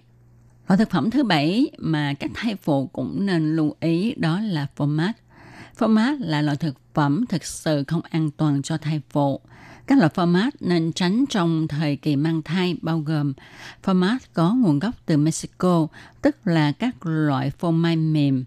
[0.68, 4.68] Loại thực phẩm thứ bảy mà các thai phụ cũng nên lưu ý đó là
[4.76, 5.14] phô mát.
[5.76, 9.42] Phô mát là loại thực phẩm thực sự không an toàn cho thai phụ.
[9.88, 13.34] Các loại phô mát nên tránh trong thời kỳ mang thai bao gồm
[13.84, 15.88] phô mát có nguồn gốc từ Mexico,
[16.22, 18.46] tức là các loại phô mai mềm.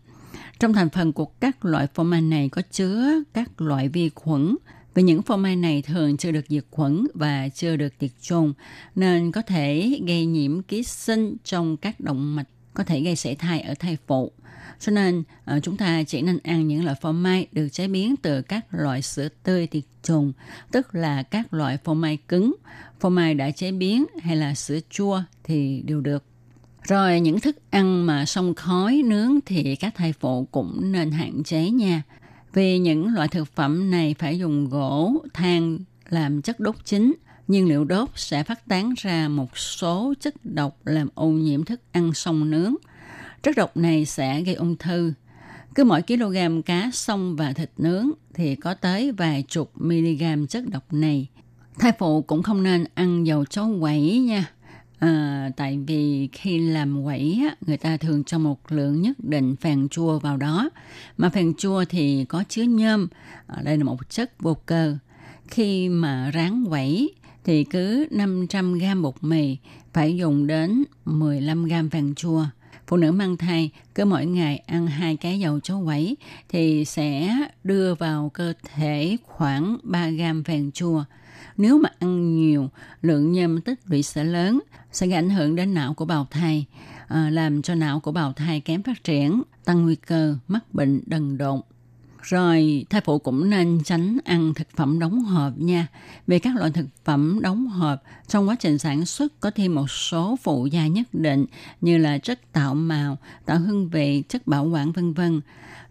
[0.59, 4.57] Trong thành phần của các loại phô mai này có chứa các loại vi khuẩn,
[4.95, 8.53] vì những phô mai này thường chưa được diệt khuẩn và chưa được tiệt trùng,
[8.95, 13.34] nên có thể gây nhiễm ký sinh trong các động mạch, có thể gây sảy
[13.34, 14.32] thai ở thai phụ.
[14.80, 18.14] Cho nên ờ, chúng ta chỉ nên ăn những loại phô mai được chế biến
[18.16, 20.32] từ các loại sữa tươi tiệt trùng,
[20.72, 22.55] tức là các loại phô mai cứng,
[23.01, 26.24] phô mai đã chế biến hay là sữa chua thì đều được.
[26.89, 31.43] Rồi những thức ăn mà sông khói nướng thì các thai phụ cũng nên hạn
[31.45, 32.03] chế nha.
[32.53, 35.78] Vì những loại thực phẩm này phải dùng gỗ, than
[36.09, 37.12] làm chất đốt chính,
[37.49, 41.80] nhiên liệu đốt sẽ phát tán ra một số chất độc làm ô nhiễm thức
[41.93, 42.74] ăn sông nướng.
[43.43, 45.12] Chất độc này sẽ gây ung thư.
[45.74, 50.64] Cứ mỗi kg cá sông và thịt nướng thì có tới vài chục mg chất
[50.70, 51.26] độc này.
[51.78, 54.51] Thai phụ cũng không nên ăn dầu chấu quẩy nha.
[54.99, 59.57] À, tại vì khi làm quẩy á, người ta thường cho một lượng nhất định
[59.57, 60.71] phèn chua vào đó.
[61.17, 63.09] Mà phèn chua thì có chứa nhôm
[63.47, 64.97] à, đây là một chất vô cơ.
[65.49, 69.57] Khi mà rán quẩy thì cứ 500 gram bột mì
[69.93, 72.45] phải dùng đến 15 gram phèn chua.
[72.87, 76.17] Phụ nữ mang thai cứ mỗi ngày ăn hai cái dầu chấu quẩy
[76.49, 81.05] thì sẽ đưa vào cơ thể khoảng 3 gram phèn chua
[81.57, 82.70] nếu mà ăn nhiều,
[83.03, 84.61] lượng nhôm tích lũy sẽ lớn,
[84.93, 86.66] sẽ gây ảnh hưởng đến não của bào thai,
[87.09, 91.03] à, làm cho não của bào thai kém phát triển, tăng nguy cơ mắc bệnh
[91.07, 91.61] đần độn.
[92.27, 95.87] Rồi thai phụ cũng nên tránh ăn thực phẩm đóng hộp nha.
[96.27, 99.91] Vì các loại thực phẩm đóng hộp trong quá trình sản xuất có thêm một
[99.91, 101.47] số phụ gia nhất định
[101.81, 105.41] như là chất tạo màu, tạo hương vị, chất bảo quản vân vân.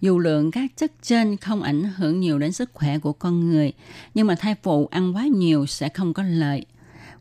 [0.02, 3.74] Dù lượng các chất trên không ảnh hưởng nhiều đến sức khỏe của con người,
[4.14, 6.66] nhưng mà thai phụ ăn quá nhiều sẽ không có lợi.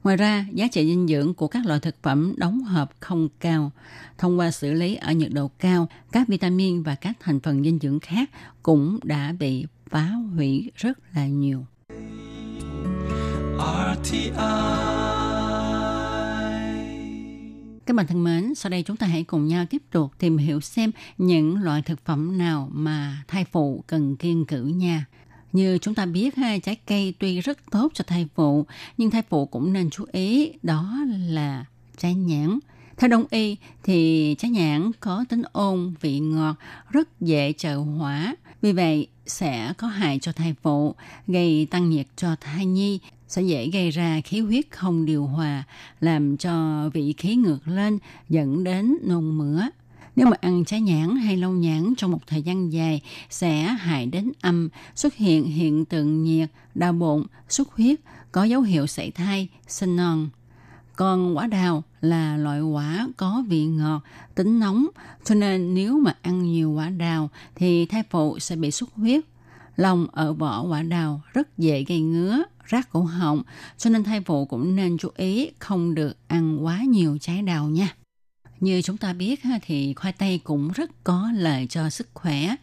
[0.04, 3.72] Ngoài ra, giá trị dinh dưỡng của các loại thực phẩm đóng hộp không cao.
[4.18, 7.78] Thông qua xử lý ở nhiệt độ cao, các vitamin và các thành phần dinh
[7.82, 8.30] dưỡng khác
[8.62, 11.66] cũng đã bị phá hủy rất là nhiều.
[17.86, 20.60] Các bạn thân mến, sau đây chúng ta hãy cùng nhau tiếp tục tìm hiểu
[20.60, 25.04] xem những loại thực phẩm nào mà thai phụ cần kiêng cữ nha.
[25.54, 28.66] Như chúng ta biết ha, trái cây tuy rất tốt cho thai phụ,
[28.98, 30.96] nhưng thai phụ cũng nên chú ý đó
[31.28, 31.64] là
[31.98, 32.58] trái nhãn.
[32.96, 36.56] Theo đông y thì trái nhãn có tính ôn, vị ngọt,
[36.90, 38.36] rất dễ trợ hỏa.
[38.62, 40.94] Vì vậy sẽ có hại cho thai phụ,
[41.26, 42.98] gây tăng nhiệt cho thai nhi,
[43.28, 45.64] sẽ dễ gây ra khí huyết không điều hòa,
[46.00, 47.98] làm cho vị khí ngược lên,
[48.28, 49.62] dẫn đến nôn mửa.
[50.16, 54.06] Nếu mà ăn trái nhãn hay lâu nhãn trong một thời gian dài sẽ hại
[54.06, 58.00] đến âm, xuất hiện hiện tượng nhiệt, đau bụng, xuất huyết,
[58.32, 60.28] có dấu hiệu sảy thai, sinh non.
[60.96, 64.02] Còn quả đào là loại quả có vị ngọt,
[64.34, 64.86] tính nóng,
[65.24, 69.24] cho nên nếu mà ăn nhiều quả đào thì thai phụ sẽ bị xuất huyết.
[69.76, 73.42] Lòng ở vỏ quả đào rất dễ gây ngứa, rát cổ họng,
[73.78, 77.68] cho nên thai phụ cũng nên chú ý không được ăn quá nhiều trái đào
[77.68, 77.88] nha.
[78.64, 82.54] Như chúng ta biết thì khoai tây cũng rất có lợi cho sức khỏe.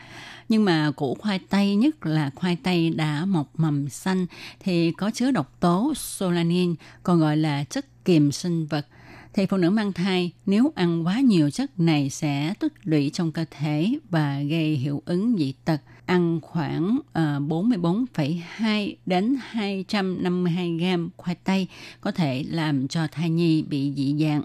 [0.50, 4.26] Nhưng mà củ khoai tây nhất là khoai tây đã mọc mầm xanh
[4.60, 8.88] thì có chứa độc tố solanin, còn gọi là chất kiềm sinh vật.
[9.34, 13.32] Thì phụ nữ mang thai nếu ăn quá nhiều chất này sẽ tích lũy trong
[13.32, 15.82] cơ thể và gây hiệu ứng dị tật.
[16.12, 21.68] Ăn khoảng ờ, uh, 44,2 đến 252 gram khoai tây
[22.02, 24.44] có thể làm cho thai nhi bị dị dạng.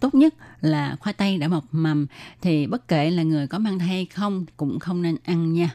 [0.00, 2.06] Tốt nhất là khoai tây đã mọc mầm
[2.42, 5.70] thì bất kể là người có mang thai hay không cũng không nên ăn nha.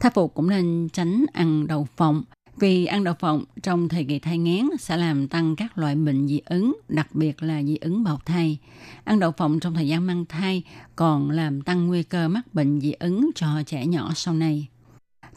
[0.00, 2.22] Thai phụ cũng nên tránh ăn đậu phộng
[2.58, 6.28] vì ăn đậu phộng trong thời kỳ thai nghén sẽ làm tăng các loại bệnh
[6.28, 8.58] dị ứng, đặc biệt là dị ứng bào thai.
[9.04, 10.62] Ăn đậu phộng trong thời gian mang thai
[10.96, 14.68] còn làm tăng nguy cơ mắc bệnh dị ứng cho trẻ nhỏ sau này.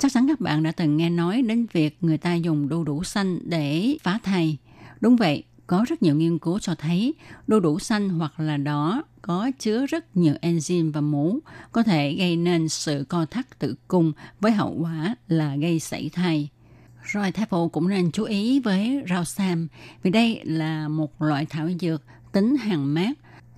[0.01, 3.03] Chắc chắn các bạn đã từng nghe nói đến việc người ta dùng đu đủ
[3.03, 4.57] xanh để phá thai.
[5.01, 7.13] Đúng vậy, có rất nhiều nghiên cứu cho thấy
[7.47, 11.39] đu đủ xanh hoặc là đỏ có chứa rất nhiều enzyme và mũ
[11.71, 16.09] có thể gây nên sự co thắt tử cung với hậu quả là gây sảy
[16.13, 16.49] thai.
[17.03, 19.67] Rồi thai phụ cũng nên chú ý với rau sam
[20.03, 23.11] vì đây là một loại thảo dược tính hàng mát.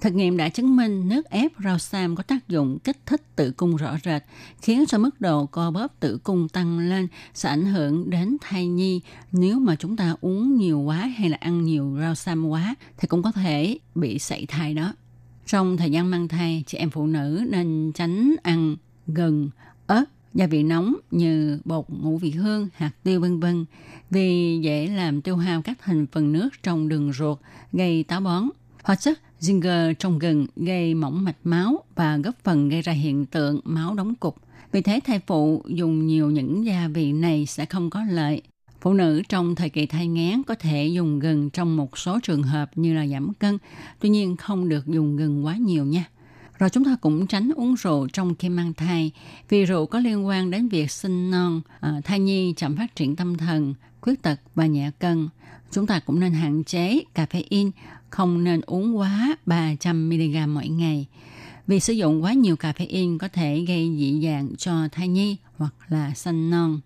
[0.04, 3.52] Thực nghiệm đã chứng minh nước ép rau sam có tác dụng kích thích tử
[3.52, 4.24] cung rõ rệt,
[4.62, 8.68] khiến cho mức độ co bóp tử cung tăng lên sẽ ảnh hưởng đến thai
[8.68, 9.02] nhi.
[9.32, 13.08] Nếu mà chúng ta uống nhiều quá hay là ăn nhiều rau sam quá thì
[13.08, 14.94] cũng có thể bị sảy thai đó.
[15.46, 18.76] Trong thời gian mang thai, chị em phụ nữ nên tránh ăn
[19.08, 19.50] gừng,
[19.88, 23.66] ớt, gia vị nóng như bột ngũ vị hương, hạt tiêu vân vân
[24.10, 27.40] vì dễ làm tiêu hao các thành phần nước trong đường ruột,
[27.72, 28.50] gây táo bón.
[28.84, 33.26] hoặc chất Zinger trong gừng gây mỏng mạch máu và góp phần gây ra hiện
[33.26, 34.36] tượng máu đóng cục.
[34.72, 38.42] Vì thế thai phụ dùng nhiều những gia vị này sẽ không có lợi.
[38.82, 42.44] Phụ nữ trong thời kỳ thai nghén có thể dùng gừng trong một số trường
[42.44, 43.58] hợp như là giảm cân,
[44.00, 46.06] tuy nhiên không được dùng gừng quá nhiều nha.
[46.60, 49.12] Rồi chúng ta cũng tránh uống rượu trong khi mang thai,
[49.50, 53.16] vì rượu có liên quan đến việc sinh non, à, thai nhi chậm phát triển
[53.16, 55.30] tâm thần, khuyết tật và nhẹ cân.
[55.72, 57.72] Chúng ta cũng nên hạn chế caffeine,
[58.14, 61.06] không nên uống quá 300mg mỗi ngày.
[61.68, 65.74] Vì sử dụng quá nhiều caffeine có thể gây dị dạng cho thai nhi hoặc
[65.90, 66.80] là sanh non.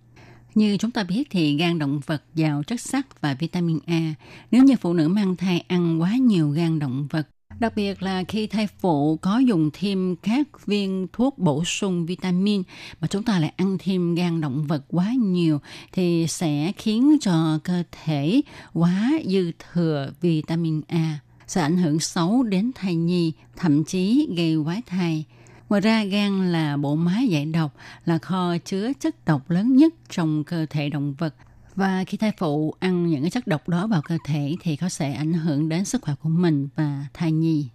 [0.55, 4.13] Như chúng ta biết thì gan động vật giàu chất sắt và vitamin A.
[4.51, 7.27] Nếu như phụ nữ mang thai ăn quá nhiều gan động vật
[7.59, 12.63] Đặc biệt là khi thai phụ có dùng thêm các viên thuốc bổ sung vitamin
[13.01, 15.59] mà chúng ta lại ăn thêm gan động vật quá nhiều
[15.91, 18.41] thì sẽ khiến cho cơ thể
[18.73, 24.57] quá dư thừa vitamin A sẽ ảnh hưởng xấu đến thai nhi, thậm chí gây
[24.65, 25.25] quái thai.
[25.69, 29.93] Ngoài ra, gan là bộ máy giải độc, là kho chứa chất độc lớn nhất
[30.09, 31.35] trong cơ thể động vật
[31.77, 34.89] và khi thai phụ ăn những cái chất độc đó vào cơ thể thì có
[34.89, 37.67] sẽ ảnh hưởng đến sức khỏe của mình và thai nhi.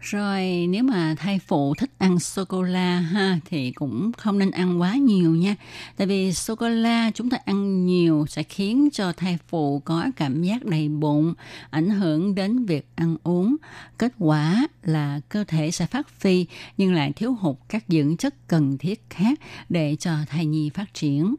[0.00, 4.50] Rồi nếu mà thai phụ thích ăn sô cô la ha thì cũng không nên
[4.50, 5.56] ăn quá nhiều nha.
[5.96, 10.06] Tại vì sô cô la chúng ta ăn nhiều sẽ khiến cho thai phụ có
[10.16, 11.34] cảm giác đầy bụng,
[11.70, 13.56] ảnh hưởng đến việc ăn uống.
[13.98, 16.46] Kết quả là cơ thể sẽ phát phi
[16.76, 20.94] nhưng lại thiếu hụt các dưỡng chất cần thiết khác để cho thai nhi phát
[20.94, 21.34] triển.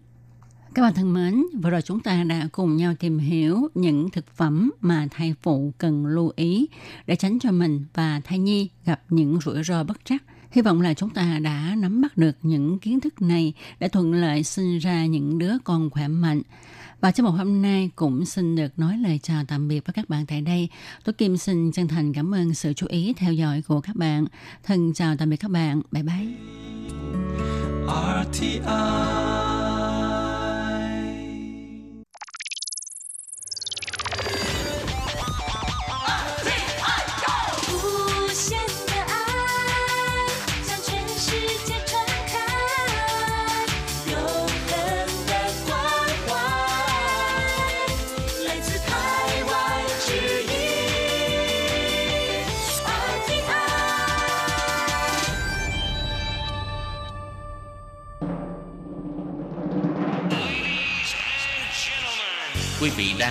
[0.74, 4.36] Các bạn thân mến, vừa rồi chúng ta đã cùng nhau tìm hiểu những thực
[4.36, 6.68] phẩm mà thai phụ cần lưu ý
[7.08, 10.24] để tránh cho mình và thai nhi gặp những rủi ro bất trắc.
[10.52, 14.14] Hy vọng là chúng ta đã nắm bắt được những kiến thức này để thuận
[14.14, 16.42] lợi sinh ra những đứa con khỏe mạnh.
[17.02, 20.10] Và trong một hôm nay cũng xin được nói lời chào tạm biệt với các
[20.10, 20.70] bạn tại đây.
[21.04, 24.26] Tôi Kim xin chân thành cảm ơn sự chú ý theo dõi của các bạn.
[24.64, 25.82] Thân chào tạm biệt các bạn.
[25.92, 26.28] Bye bye.
[28.24, 29.29] RTI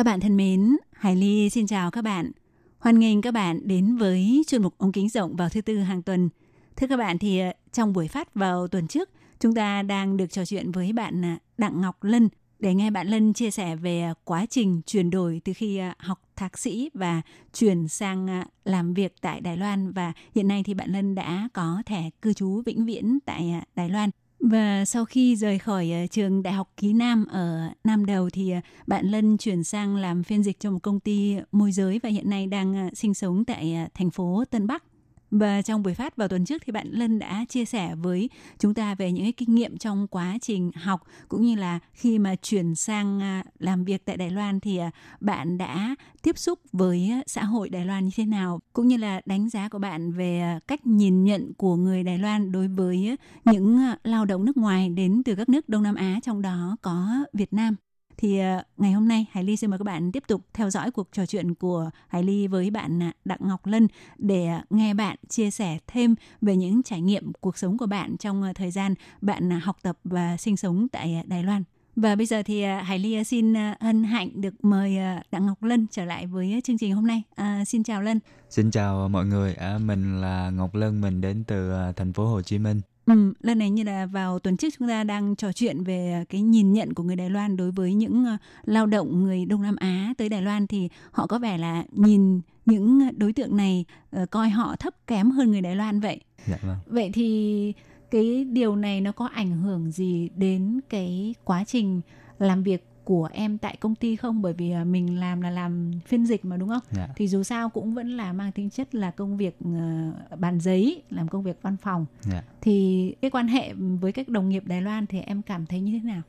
[0.00, 2.30] Các bạn thân mến, Hải Ly xin chào các bạn.
[2.78, 6.02] Hoan nghênh các bạn đến với chuyên mục ống kính rộng vào thứ tư hàng
[6.02, 6.28] tuần.
[6.76, 10.26] Thưa các bạn thì ờ, trong buổi phát vào tuần trước, chúng ta đang được
[10.26, 12.28] trò chuyện với bạn à, Đặng Ngọc Lân
[12.58, 15.94] để nghe bạn Lân chia sẻ về à, quá trình chuyển đổi từ khi à,
[15.98, 17.22] học thạc sĩ và
[17.52, 21.82] chuyển sang làm việc tại Đài Loan và hiện nay thì bạn Lân đã có
[21.86, 24.10] thẻ cư trú vĩnh viễn tại Đài Loan.
[24.40, 28.50] Và sau khi rời khỏi ờ, trường Đại học Ký Nam ở Nam Đầu thì
[28.50, 32.08] ờ, bạn Lân chuyển sang làm phiên dịch cho một công ty môi giới và
[32.08, 34.84] hiện nay đang ờ, sinh sống tại thành phố Tân Bắc.
[35.30, 38.74] Và trong buổi phát vào tuần trước thì bạn Lân đã chia sẻ với chúng
[38.74, 42.34] ta về những cái kinh nghiệm trong quá trình học, cũng như là khi mà
[42.34, 47.10] chuyển sang à, làm việc tại Đài Loan thì à, bạn đã tiếp xúc với
[47.26, 50.40] xã hội Đài Loan như thế nào, cũng như là đánh giá của bạn về
[50.40, 54.88] à, cách nhìn nhận của người Đài Loan đối với những lao động nước ngoài
[54.88, 57.76] đến từ các nước Đông Nam Á, trong đó có Việt Nam.
[58.20, 60.90] Thì ờ, ngày hôm nay Hải Ly xin mời các bạn tiếp tục theo dõi
[60.90, 64.94] cuộc trò chuyện của Hải Ly với bạn à, Đặng Ngọc Lân để à, nghe
[64.94, 68.70] bạn chia sẻ thêm về những trải nghiệm cuộc sống của bạn trong ờ, thời
[68.70, 71.64] gian bạn à, học tập và sinh sống tại Đài Loan.
[71.96, 74.98] Và bây giờ thì Hải Ly xin hân hạnh được mời
[75.32, 77.22] Đặng Ngọc Lân trở lại với chương trình hôm nay.
[77.34, 78.20] À, xin chào Lân.
[78.50, 82.42] Xin chào mọi người, à, mình là Ngọc Lân, mình đến từ thành phố Hồ
[82.42, 82.80] Chí Minh.
[83.06, 86.40] Ừ, lần này như là vào tuần trước chúng ta đang trò chuyện về cái
[86.40, 89.76] nhìn nhận của người Đài Loan đối với những ờ, lao động người Đông Nam
[89.76, 94.26] Á tới Đài Loan thì họ có vẻ là nhìn những đối tượng này ờ,
[94.26, 96.20] coi họ thấp kém hơn người Đài Loan vậy.
[96.46, 96.76] Dạ vâng.
[96.86, 97.72] Vậy thì
[98.10, 102.00] cái điều này nó có ảnh hưởng gì đến cái quá trình
[102.38, 104.42] làm việc của em tại công ty không?
[104.42, 106.82] Bởi vì ờ, mình làm là làm phiên dịch mà đúng không?
[106.90, 107.08] Dạ.
[107.16, 111.02] Thì dù sao cũng vẫn là mang tính chất là công việc ờ, bàn giấy,
[111.10, 112.42] làm công việc văn phòng Dạ.
[112.60, 115.92] thì cái quan hệ với các đồng nghiệp Đài Loan thì em cảm thấy như
[115.92, 116.22] thế nào?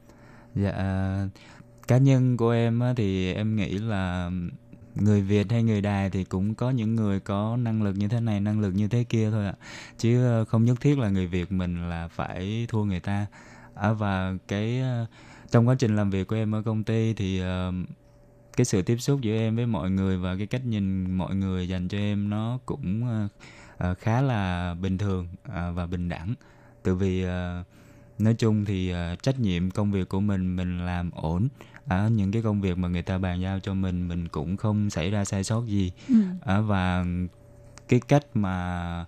[0.56, 1.28] Dạ, à,
[1.88, 4.32] cá nhân của em thì em nghĩ là
[4.96, 8.20] người Việt hay người Đài thì cũng có những người có năng lực như thế
[8.20, 9.54] này, năng lực như thế kia thôi ạ.
[9.98, 13.26] Chứ ờ, không nhất thiết là người Việt mình là phải thua người ta.
[13.76, 15.06] À, và cái ờ,
[15.52, 17.74] trong quá trình làm việc của em ở công ty thì ờ,
[18.58, 21.68] cái sự tiếp xúc giữa em với mọi người và cái cách nhìn mọi người
[21.68, 23.28] dành cho em nó cũng ờ,
[23.78, 25.28] ờ, khá là bình thường
[25.74, 26.34] và bình đẳng.
[26.84, 27.26] Từ vì
[28.20, 31.48] nói chung thì trách nhiệm công việc của mình mình làm ổn
[31.88, 34.90] ở những cái công việc mà người ta bàn giao cho mình mình cũng không
[34.90, 36.16] xảy ra sai sót gì Ừ.
[36.42, 37.06] Ờ, và
[37.88, 39.06] cái cách mà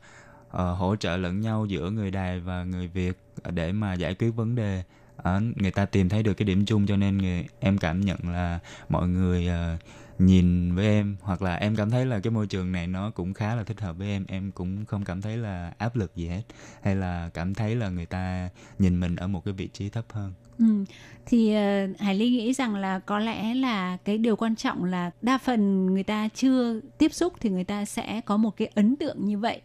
[0.50, 3.18] ờ, hỗ trợ lẫn nhau giữa người Đài và người Việt
[3.50, 4.84] để mà giải quyết vấn đề
[5.24, 8.18] Ờ, người ta tìm thấy được cái điểm chung cho nên người, em cảm nhận
[8.24, 8.60] là
[8.90, 9.78] mọi người ờ,
[10.20, 13.34] nhìn với em hoặc là em cảm thấy là cái môi trường này nó cũng
[13.34, 16.28] khá là thích hợp với em em cũng không cảm thấy là áp lực gì
[16.28, 16.42] hết
[16.84, 18.50] hay là cảm thấy là người ta
[18.80, 20.66] nhìn mình ở một cái vị trí thấp hơn Ừ.
[21.26, 25.12] Thì ờ, Hải Ly nghĩ rằng là có lẽ là cái điều quan trọng là
[25.22, 28.96] đa phần người ta chưa tiếp xúc thì người ta sẽ có một cái ấn
[28.96, 29.62] tượng như vậy.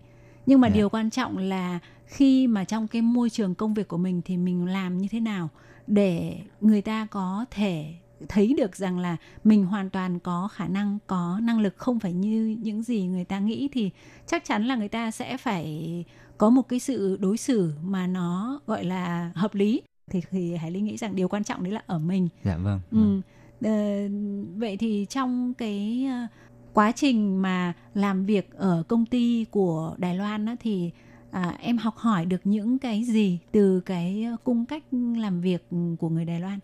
[0.47, 0.75] Nhưng mà Dạ.
[0.75, 1.79] điều quan trọng là
[2.09, 5.21] khi mà trong cái môi trường công việc của mình thì mình làm như thế
[5.21, 5.49] nào
[5.87, 7.95] để người ta có thể
[8.29, 12.13] thấy được rằng là mình hoàn toàn có khả năng có năng lực không phải
[12.13, 13.91] như những gì người ta nghĩ thì
[14.27, 16.05] chắc chắn là người ta sẽ phải
[16.39, 19.83] có một cái sự đối xử mà nó gọi là hợp lý.
[20.11, 22.29] Thì thì Hải Linh nghĩ rằng điều quan trọng đấy là ở mình.
[22.45, 23.21] Dạ vâng Ừ.
[23.65, 24.09] Ờ,
[24.57, 26.27] vậy thì trong cái ờ,
[26.73, 30.91] quá trình mà làm việc ở công ty của Đài Loan á, thì
[31.31, 34.83] à, em học hỏi được những cái gì từ cái ờ, cung cách
[35.17, 35.69] làm việc
[35.99, 36.59] của người Đài Loan?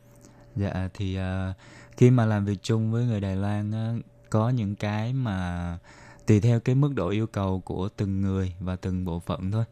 [0.56, 1.56] Dạ thì uh,
[1.96, 5.78] khi mà làm việc chung với người Đài Loan uh, có những cái mà
[6.26, 9.64] tùy theo cái mức độ yêu cầu của từng người và từng bộ phận thôi.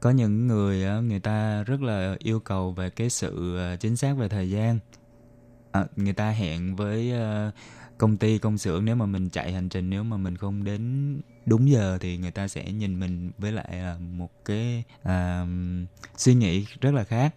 [0.00, 3.96] Có những người uh, người ta rất là yêu cầu về cái sự uh, chính
[3.96, 4.78] xác về thời gian.
[5.72, 7.54] À, người ta hẹn với uh,
[7.98, 11.14] công ty công xưởng nếu mà mình chạy hành trình nếu mà mình không đến
[11.48, 15.48] đúng giờ thì người ta sẽ nhìn mình với lại là một cái uh,
[16.16, 17.34] suy nghĩ rất là khác.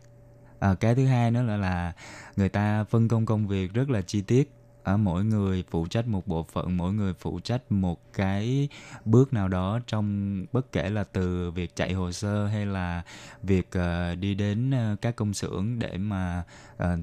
[0.59, 1.93] À, cái thứ hai nữa là là
[2.35, 4.51] người ta phân công công việc rất là chi tiết
[4.83, 8.69] ở mỗi người phụ trách một bộ phận mỗi người phụ trách một cái
[9.05, 13.03] bước nào đó trong bất kể là từ việc chạy hồ sơ hay là
[13.43, 16.43] việc uh, đi đến uh, các công xưởng để mà
[16.83, 16.99] uh,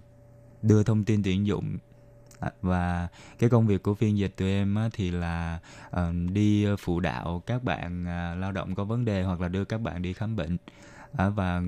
[0.62, 1.78] đưa thông tin tuyển dụng
[2.62, 3.08] và
[3.38, 5.58] cái công việc của phiên dịch tụi em á, thì là
[5.90, 9.64] ờ, đi phụ đạo các bạn uh, lao động có vấn đề hoặc là đưa
[9.64, 10.56] các bạn đi khám bệnh
[11.16, 11.62] À, và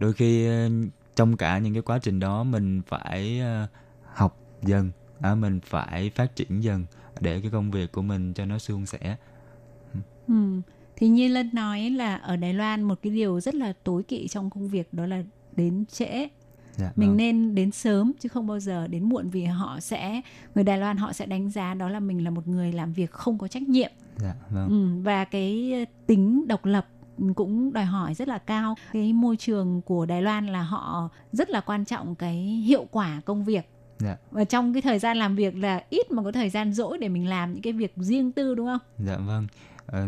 [0.00, 0.68] đôi khi ờ,
[1.16, 3.70] trong cả những cái quá trình đó mình phải uh,
[4.12, 4.90] học dần
[5.20, 6.84] à, mình phải phát triển dần
[7.20, 9.16] để cái công việc của mình cho nó suôn sẻ
[10.28, 10.34] Ừ.
[10.96, 14.28] Thì như Lân nói là ở Đài Loan một cái điều rất là tối kỵ
[14.28, 15.22] trong công việc đó là
[15.56, 16.28] đến trễ
[16.76, 17.16] dạ, Mình vâng.
[17.16, 20.20] nên đến sớm chứ không bao giờ đến muộn vì họ sẽ
[20.54, 23.10] người Đài Loan họ sẽ đánh giá đó là mình là một người làm việc
[23.10, 23.90] không có trách nhiệm.
[24.16, 24.68] dạ, vâng.
[24.68, 26.86] Ừ, và cái ờ, tính độc lập
[27.34, 28.74] cũng đòi hỏi rất là cao.
[28.92, 33.20] Cái môi trường của Đài Loan là họ rất là quan trọng cái hiệu quả
[33.24, 33.68] công việc.
[33.98, 34.16] Dạ.
[34.30, 37.08] Và trong cái thời gian làm việc là ít mà có thời gian rỗi để
[37.08, 38.78] mình làm những cái việc riêng tư đúng không?
[38.98, 39.46] Dạ vâng.
[39.86, 40.06] Ờ,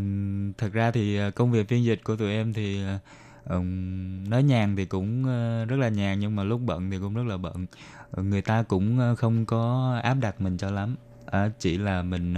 [0.58, 2.98] thật ra thì ờ, công việc phiên dịch của tụi em thì ờ,
[3.44, 7.14] ừm, nói nhàn thì cũng ờ, rất là nhàn nhưng mà lúc bận thì cũng
[7.14, 7.66] rất là bận.
[8.10, 10.96] Ờ, người ta cũng ờ, không có áp đặt mình cho lắm.
[11.26, 12.34] Ờ, chỉ là mình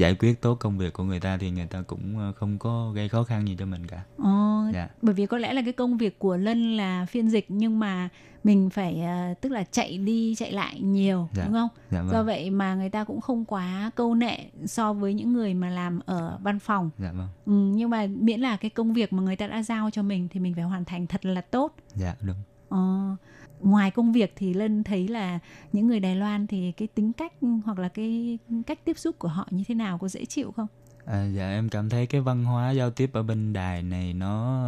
[0.00, 2.90] giải quyết tốt công việc của người ta thì người ta cũng ờ, không có
[2.94, 4.02] gây khó khăn gì cho mình cả.
[4.18, 4.88] Ồ, Dạ.
[5.02, 8.08] bởi vì có lẽ là cái công việc của Lân là phiên dịch nhưng mà
[8.44, 11.44] mình phải ờ, tức là chạy đi chạy lại nhiều Dạ.
[11.44, 11.68] đúng không?
[11.90, 12.10] Dạ vâng.
[12.12, 15.70] Do vậy mà người ta cũng không quá câu nệ so với những người mà
[15.70, 16.90] làm ở văn phòng.
[16.98, 17.28] Dạ vâng.
[17.46, 20.28] Ừ, nhưng mà miễn là cái công việc mà người ta đã giao cho mình
[20.30, 21.74] thì mình phải hoàn thành thật là tốt.
[21.94, 22.36] Dạ đúng.
[22.68, 23.16] Ờ,
[23.62, 25.38] ngoài công việc thì Lân thấy là
[25.72, 27.32] những người Đài Loan thì cái tính cách
[27.64, 30.66] hoặc là cái cách tiếp xúc của họ như thế nào có dễ chịu không?
[31.04, 34.64] À, dạ em cảm thấy cái văn hóa giao tiếp ở bên đài này nó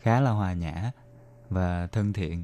[0.00, 0.90] khá là hòa nhã
[1.50, 2.42] và thân thiện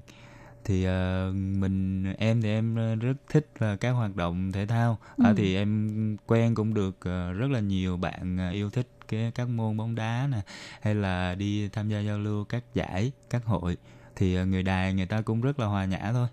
[0.65, 5.29] thì ờ, mình em thì em rất thích là các hoạt động thể thao à,
[5.31, 5.35] Ừ.
[5.37, 9.49] thì em quen cũng được ờ, rất là nhiều bạn ờ, yêu thích cái các
[9.49, 10.41] môn bóng đá nè
[10.81, 13.77] hay là đi tham gia giao lưu các giải các hội
[14.17, 16.29] thì ờ, người đài người ta cũng rất là hòa nhã thôi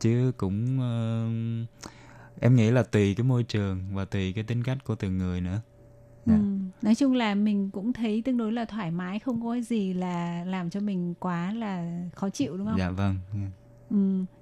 [0.00, 1.26] chứ cũng ờ,
[2.40, 5.40] em nghĩ là tùy cái môi trường và tùy cái tính cách của từng người
[5.40, 5.60] nữa
[6.26, 6.34] Dạ.
[6.34, 6.40] Ừ.
[6.82, 10.44] Nói chung là mình cũng thấy tương đối là thoải mái, không có gì là
[10.44, 12.78] làm cho mình quá là khó chịu đúng không?
[12.78, 13.18] dạ vâng
[13.90, 13.96] Ừ.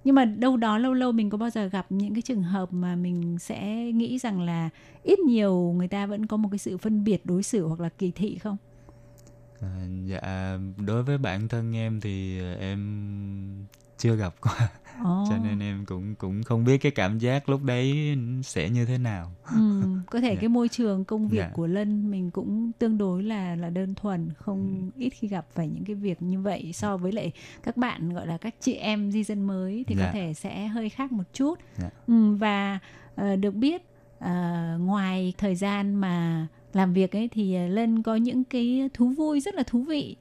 [0.04, 2.72] Nhưng mà đâu đó lâu lâu mình có bao giờ gặp những cái trường hợp
[2.72, 4.70] mà mình sẽ nghĩ rằng là
[5.02, 7.88] ít nhiều người ta vẫn có một cái sự phân biệt đối xử hoặc là
[7.88, 8.56] kỳ thị không?
[9.62, 9.68] À,
[10.04, 13.66] dạ đối với bản thân em thì em
[13.98, 14.68] chưa gặp qua
[15.04, 15.24] Ồ.
[15.30, 18.98] cho nên em cũng cũng không biết cái cảm giác lúc đấy sẽ như thế
[18.98, 20.40] nào Ừ, có thể Dạ.
[20.40, 21.50] cái môi trường công việc Dạ.
[21.54, 25.68] của Lân mình cũng tương đối là là đơn thuần, không ít khi gặp phải
[25.68, 27.32] những cái việc như vậy so với lại
[27.62, 30.10] các bạn gọi là các chị em di dân mới thì có Dạ.
[30.12, 31.58] thể sẽ hơi khác một chút.
[31.78, 31.90] Dạ.
[32.06, 32.78] Ừ, và
[33.14, 33.82] ờ, được biết
[34.18, 39.08] ờ, ngoài thời gian mà làm việc ấy thì ờ, Lân có những cái thú
[39.08, 40.16] vui rất là thú vị.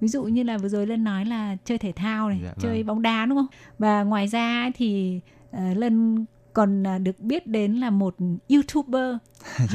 [0.00, 2.58] Ví dụ như là vừa rồi Lân nói là chơi thể thao này, Dạ, vâng.
[2.58, 3.46] chơi bóng đá đúng không?
[3.78, 5.20] Và ngoài ra thì
[5.52, 8.16] ờ, Lân còn à, được biết đến là một
[8.48, 9.16] youtuber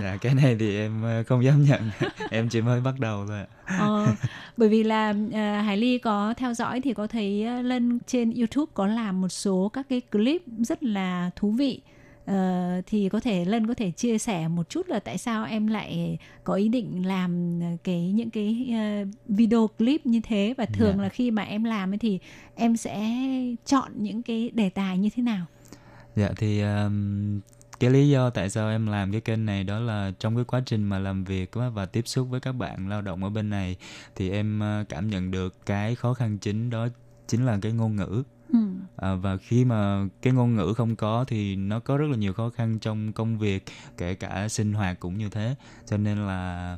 [0.00, 1.80] dạ cái này thì em không dám nhận
[2.30, 3.46] em chỉ mới bắt đầu thôi ạ.
[3.78, 4.06] Ờ,
[4.56, 8.34] bởi vì là à, Hải Ly có theo dõi thì có thấy à, Lân trên
[8.34, 11.80] YouTube có làm một số các cái clip rất là thú vị
[12.28, 15.66] Ờ, thì có thể Lân có thể chia sẻ một chút là tại sao em
[15.66, 20.54] lại có ý định làm cái những cái à, video clip như thế?
[20.58, 21.02] Và thường Dạ.
[21.02, 22.18] là khi mà em làm ấy thì
[22.54, 23.10] em sẽ
[23.66, 25.46] chọn những cái đề tài như thế nào?
[26.16, 27.40] Dạ thì um,
[27.80, 30.62] cái lý do tại sao em làm cái kênh này đó là trong cái quá
[30.66, 33.76] trình mà làm việc và tiếp xúc với các bạn lao động ở bên này
[34.16, 36.88] thì em ờ, cảm nhận được cái khó khăn chính đó
[37.26, 38.22] chính là cái ngôn ngữ
[38.52, 38.58] ừ.
[38.96, 42.32] À, và khi mà cái ngôn ngữ không có thì nó có rất là nhiều
[42.32, 43.64] khó khăn trong công việc
[43.96, 45.54] kể cả sinh hoạt cũng như thế.
[45.86, 46.76] Cho nên là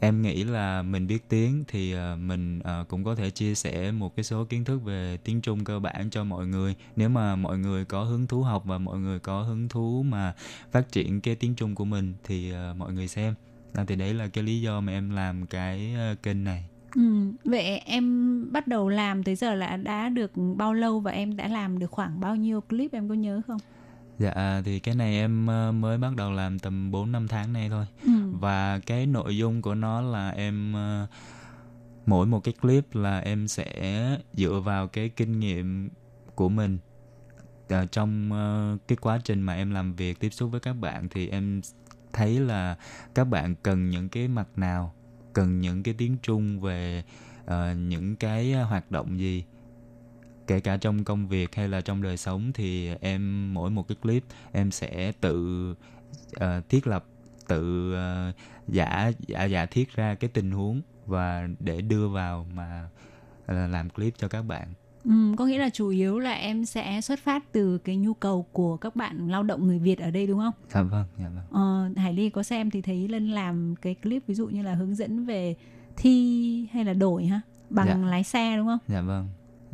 [0.00, 3.92] em nghĩ là mình biết tiếng thì à, mình à, cũng có thể chia sẻ
[3.92, 6.74] một cái số kiến thức về tiếng Trung cơ bản cho mọi người.
[6.96, 10.34] Nếu mà mọi người có hứng thú học và mọi người có hứng thú mà
[10.72, 13.34] phát triển cái tiếng Trung của mình thì à, mọi người xem.
[13.74, 16.64] À, thì đấy là cái lý do mà em làm cái kênh này.
[16.94, 21.36] Ừ, vậy em bắt đầu làm tới giờ là đã được bao lâu và em
[21.36, 23.58] đã làm được khoảng bao nhiêu clip em có nhớ không?
[24.18, 27.68] Dạ thì cái này em ờ, mới bắt đầu làm tầm 4 5 tháng nay
[27.70, 27.84] thôi.
[28.04, 28.12] Ừ.
[28.32, 31.06] Và cái nội dung của nó là em ờ,
[32.06, 35.88] mỗi một cái clip là em sẽ dựa vào cái kinh nghiệm
[36.34, 36.78] của mình
[37.68, 38.30] Ờ, trong
[38.88, 41.60] cái quá trình mà em làm việc tiếp xúc với các bạn thì em
[42.12, 42.76] thấy là
[43.14, 44.94] các bạn cần những cái mặt nào,
[45.38, 47.04] cần những cái tiếng Trung về
[47.44, 49.44] uh, những cái hoạt động gì?
[50.46, 53.96] Kể cả trong công việc hay là trong đời sống thì em mỗi một cái
[54.02, 55.70] clip em sẽ tự
[56.36, 57.04] uh, thiết lập
[57.48, 58.34] tự uh,
[58.68, 62.88] giả giả giả thiết ra cái tình huống và để đưa vào mà
[63.42, 64.68] uh, làm clip cho các bạn.
[65.08, 68.46] Ừ, có nghĩa là chủ yếu là em sẽ xuất phát từ cái nhu cầu
[68.52, 70.52] của các bạn lao động người Việt ở đây đúng không?
[70.74, 71.44] Dạ vâng, dạ vâng.
[71.50, 74.74] Ờ, Hải Ly có xem thì thấy Lân làm cái clip ví dụ như là
[74.74, 75.56] hướng dẫn về
[75.96, 77.40] thi hay là đổi ha
[77.70, 77.94] bằng Dạ.
[78.10, 78.78] lái xe đúng không?
[78.88, 79.28] Dạ vâng.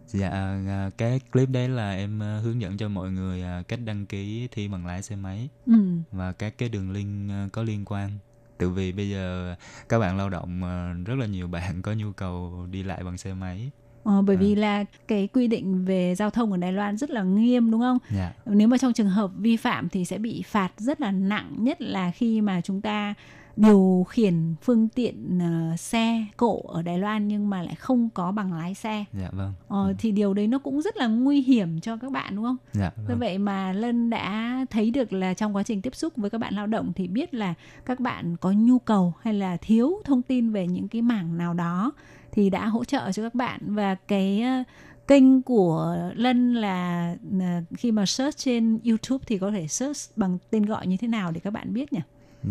[0.07, 3.80] Dạ à, cái clip đấy là em à, hướng dẫn cho mọi người à, cách
[3.85, 5.72] đăng ký thi bằng lái xe máy Ừ.
[6.12, 8.11] và các cái đường link có liên quan.
[8.59, 9.55] Tự vì bây giờ
[9.89, 10.61] các bạn lao động
[11.05, 13.70] rất là nhiều bạn có nhu cầu đi lại bằng xe máy.
[14.05, 14.40] Ờ, bởi À.
[14.40, 17.80] vì là cái quy định về giao thông ở Đài Loan rất là nghiêm đúng
[17.80, 17.98] không?
[18.16, 18.32] Dạ.
[18.46, 21.82] Nếu mà trong trường hợp vi phạm thì sẽ bị phạt rất là nặng nhất
[21.82, 23.14] là khi mà chúng ta
[23.57, 28.32] điều khiển phương tiện ờ, xe cộ ở Đài Loan nhưng mà lại không có
[28.32, 29.05] bằng lái xe.
[29.12, 29.52] Dạ vâng.
[29.68, 32.57] Ờ, thì điều đấy nó cũng rất là nguy hiểm cho các bạn đúng không?
[32.72, 33.18] Dạ Do vâng.
[33.18, 36.55] vậy mà Lân đã thấy được là trong quá trình tiếp xúc với các bạn
[36.55, 40.52] lao động thì biết là các bạn có nhu cầu hay là thiếu thông tin
[40.52, 41.92] về những cái mảng nào đó
[42.35, 44.62] thì đã hỗ trợ cho các bạn và cái ờ,
[45.09, 50.39] kênh của Lân là là khi mà search trên YouTube thì có thể search bằng
[50.51, 52.01] tên gọi như thế nào để các bạn biết nhỉ?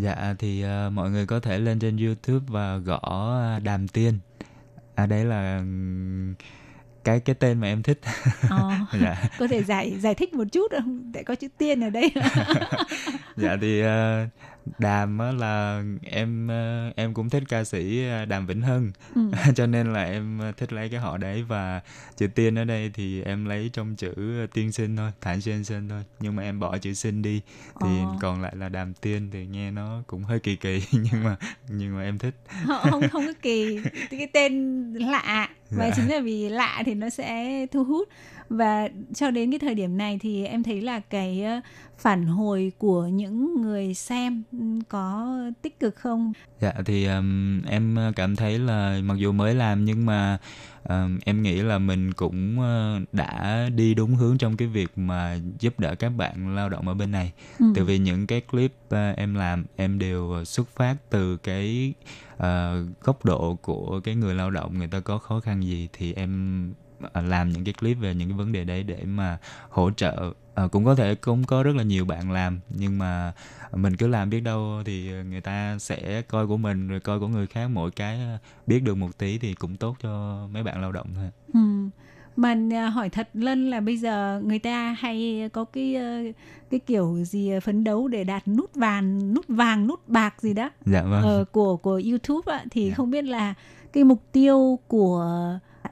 [0.01, 4.19] Dạ thì à, mọi người có thể lên trên YouTube và gõ Đàm Tiên.
[4.95, 5.63] À đấy là
[7.03, 7.99] cái cái tên mà em thích.
[8.49, 8.71] Ờ,
[9.01, 9.29] dạ.
[9.39, 11.11] có thể giải giải thích một chút không?
[11.11, 12.11] Để có chữ tiên ở đây.
[13.35, 14.27] dạ thì ờ,
[14.79, 19.21] đàm á là em ờ, em cũng thích ca sĩ ờ, đàm vĩnh hưng Ừ.
[19.55, 21.81] cho nên là em ờ, thích lấy cái họ đấy và
[22.17, 24.13] chữ tiên ở đây thì em lấy trong chữ
[24.53, 27.41] tiên sinh thôi thản xuyên sinh thôi nhưng mà em bỏ chữ sinh đi
[27.81, 28.05] thì Ờ.
[28.21, 31.35] còn lại là đàm tiên thì nghe nó cũng hơi kỳ kỳ nhưng mà
[31.69, 32.35] nhưng mà em thích
[32.65, 33.79] Họ không không có kỳ
[34.11, 35.93] cái tên lạ và Dạ.
[35.95, 38.09] chính là vì lạ thì nó sẽ thu hút
[38.53, 41.59] và cho đến cái thời điểm này thì em thấy là cái ờ,
[41.97, 44.57] phản hồi của những người xem ừ,
[44.89, 49.55] có tích cực không Dạ thì um, em uh, cảm thấy là mặc dù mới
[49.55, 50.37] làm nhưng mà
[50.89, 55.37] um, em nghĩ là mình cũng uh, đã đi đúng hướng trong cái việc mà
[55.59, 57.31] giúp đỡ các bạn lao động ở bên này.
[57.59, 57.65] Ừ.
[57.75, 61.93] Tại vì những cái clip uh, em làm em đều xuất phát từ cái
[62.33, 62.43] uh,
[63.01, 66.73] góc độ của cái người lao động người ta có khó khăn gì thì em
[67.13, 69.37] làm những cái clip về những cái vấn đề đấy để mà
[69.69, 73.33] hỗ trợ Ờ, cũng có thể cũng có rất là nhiều bạn làm nhưng mà
[73.75, 77.27] mình cứ làm biết đâu thì người ta sẽ coi của mình rồi coi của
[77.27, 78.37] người khác mỗi cái ờ,
[78.67, 81.59] biết được một tí thì cũng tốt cho mấy bạn lao động thôi ừ.
[82.73, 86.17] à, hỏi thật lân là bây giờ người ta hay có cái ờ,
[86.69, 90.53] cái kiểu gì ờ, phấn đấu để đạt nút vàng nút vàng nút bạc gì
[90.53, 92.95] đó dạ vâng ờ, của của YouTube ạ thì Dạ.
[92.95, 93.53] không biết là
[93.93, 95.25] cái mục tiêu của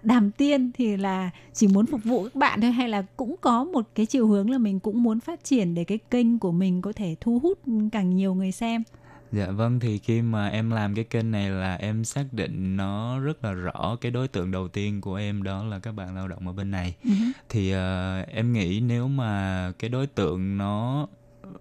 [0.03, 3.63] Đàm Tiên thì là chỉ muốn phục vụ các bạn thôi hay là cũng có
[3.63, 6.81] một cái chiều hướng là mình cũng muốn phát triển để cái kênh của mình
[6.81, 7.59] có thể thu hút
[7.91, 8.83] càng nhiều người xem.
[9.31, 13.19] dạ vâng thì khi mà em làm cái kênh này là em xác định nó
[13.19, 16.27] rất là rõ cái đối tượng đầu tiên của em đó là các bạn lao
[16.27, 16.95] động ở bên này.
[17.03, 17.11] Ừ
[17.49, 21.07] thì ờ, em nghĩ nếu mà cái đối tượng nó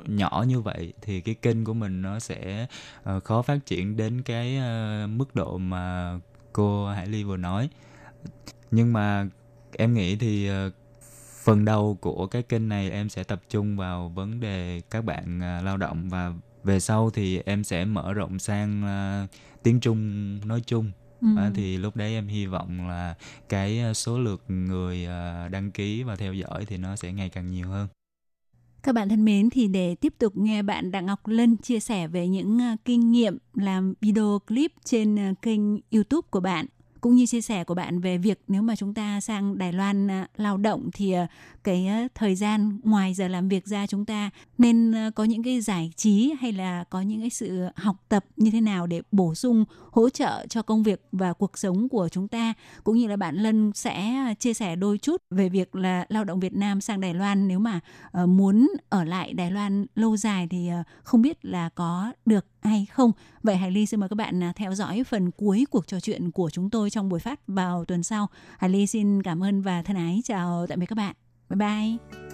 [0.06, 2.66] nhỏ như vậy thì cái kênh của mình nó sẽ
[3.02, 6.14] ờ, khó phát triển đến cái ờ, mức độ mà
[6.52, 7.68] cô Hải Ly vừa nói
[8.70, 9.28] nhưng mà
[9.78, 10.70] em nghĩ thì ờ,
[11.44, 15.40] phần đầu của cái kênh này em sẽ tập trung vào vấn đề các bạn
[15.40, 16.32] ờ, lao động và
[16.64, 19.26] về sau thì em sẽ mở rộng sang ờ,
[19.62, 20.90] tiếng Trung nói chung
[21.20, 21.28] Ừ.
[21.36, 23.14] À, thì lúc đấy em hy vọng là
[23.48, 25.06] cái số lượt người
[25.50, 27.88] đăng ký và theo dõi thì nó sẽ ngày càng nhiều hơn.
[28.82, 32.08] Các bạn thân mến thì để tiếp tục nghe bạn Đặng Ngọc Lân chia sẻ
[32.08, 35.60] về những kinh nghiệm làm video clip trên kênh
[35.90, 36.66] YouTube của bạn
[37.00, 40.10] cũng như chia sẻ của bạn về việc nếu mà chúng ta sang Đài Loan
[40.10, 41.26] à, lao động thì à,
[41.64, 45.60] cái à, thời gian ngoài giờ làm việc ra chúng ta nên có những cái
[45.60, 49.34] giải trí hay là có những cái sự học tập như thế nào để bổ
[49.34, 52.54] sung, hỗ trợ cho công việc và cuộc sống của chúng ta.
[52.84, 56.40] Cũng như là bạn Lân sẽ chia sẻ đôi chút về việc là lao động
[56.40, 57.80] Việt Nam sang Đài Loan nếu mà
[58.12, 62.46] ờ, muốn ở lại Đài Loan lâu dài thì ờ, không biết là có được
[62.62, 63.12] hay không.
[63.42, 66.30] Vậy Hải Ly xin mời các bạn à, theo dõi phần cuối cuộc trò chuyện
[66.30, 68.28] của chúng tôi trong buổi phát vào tuần sau.
[68.58, 71.14] Hải Ly xin cảm ơn và thân ái chào tạm biệt các bạn.
[71.48, 72.29] Bye bye.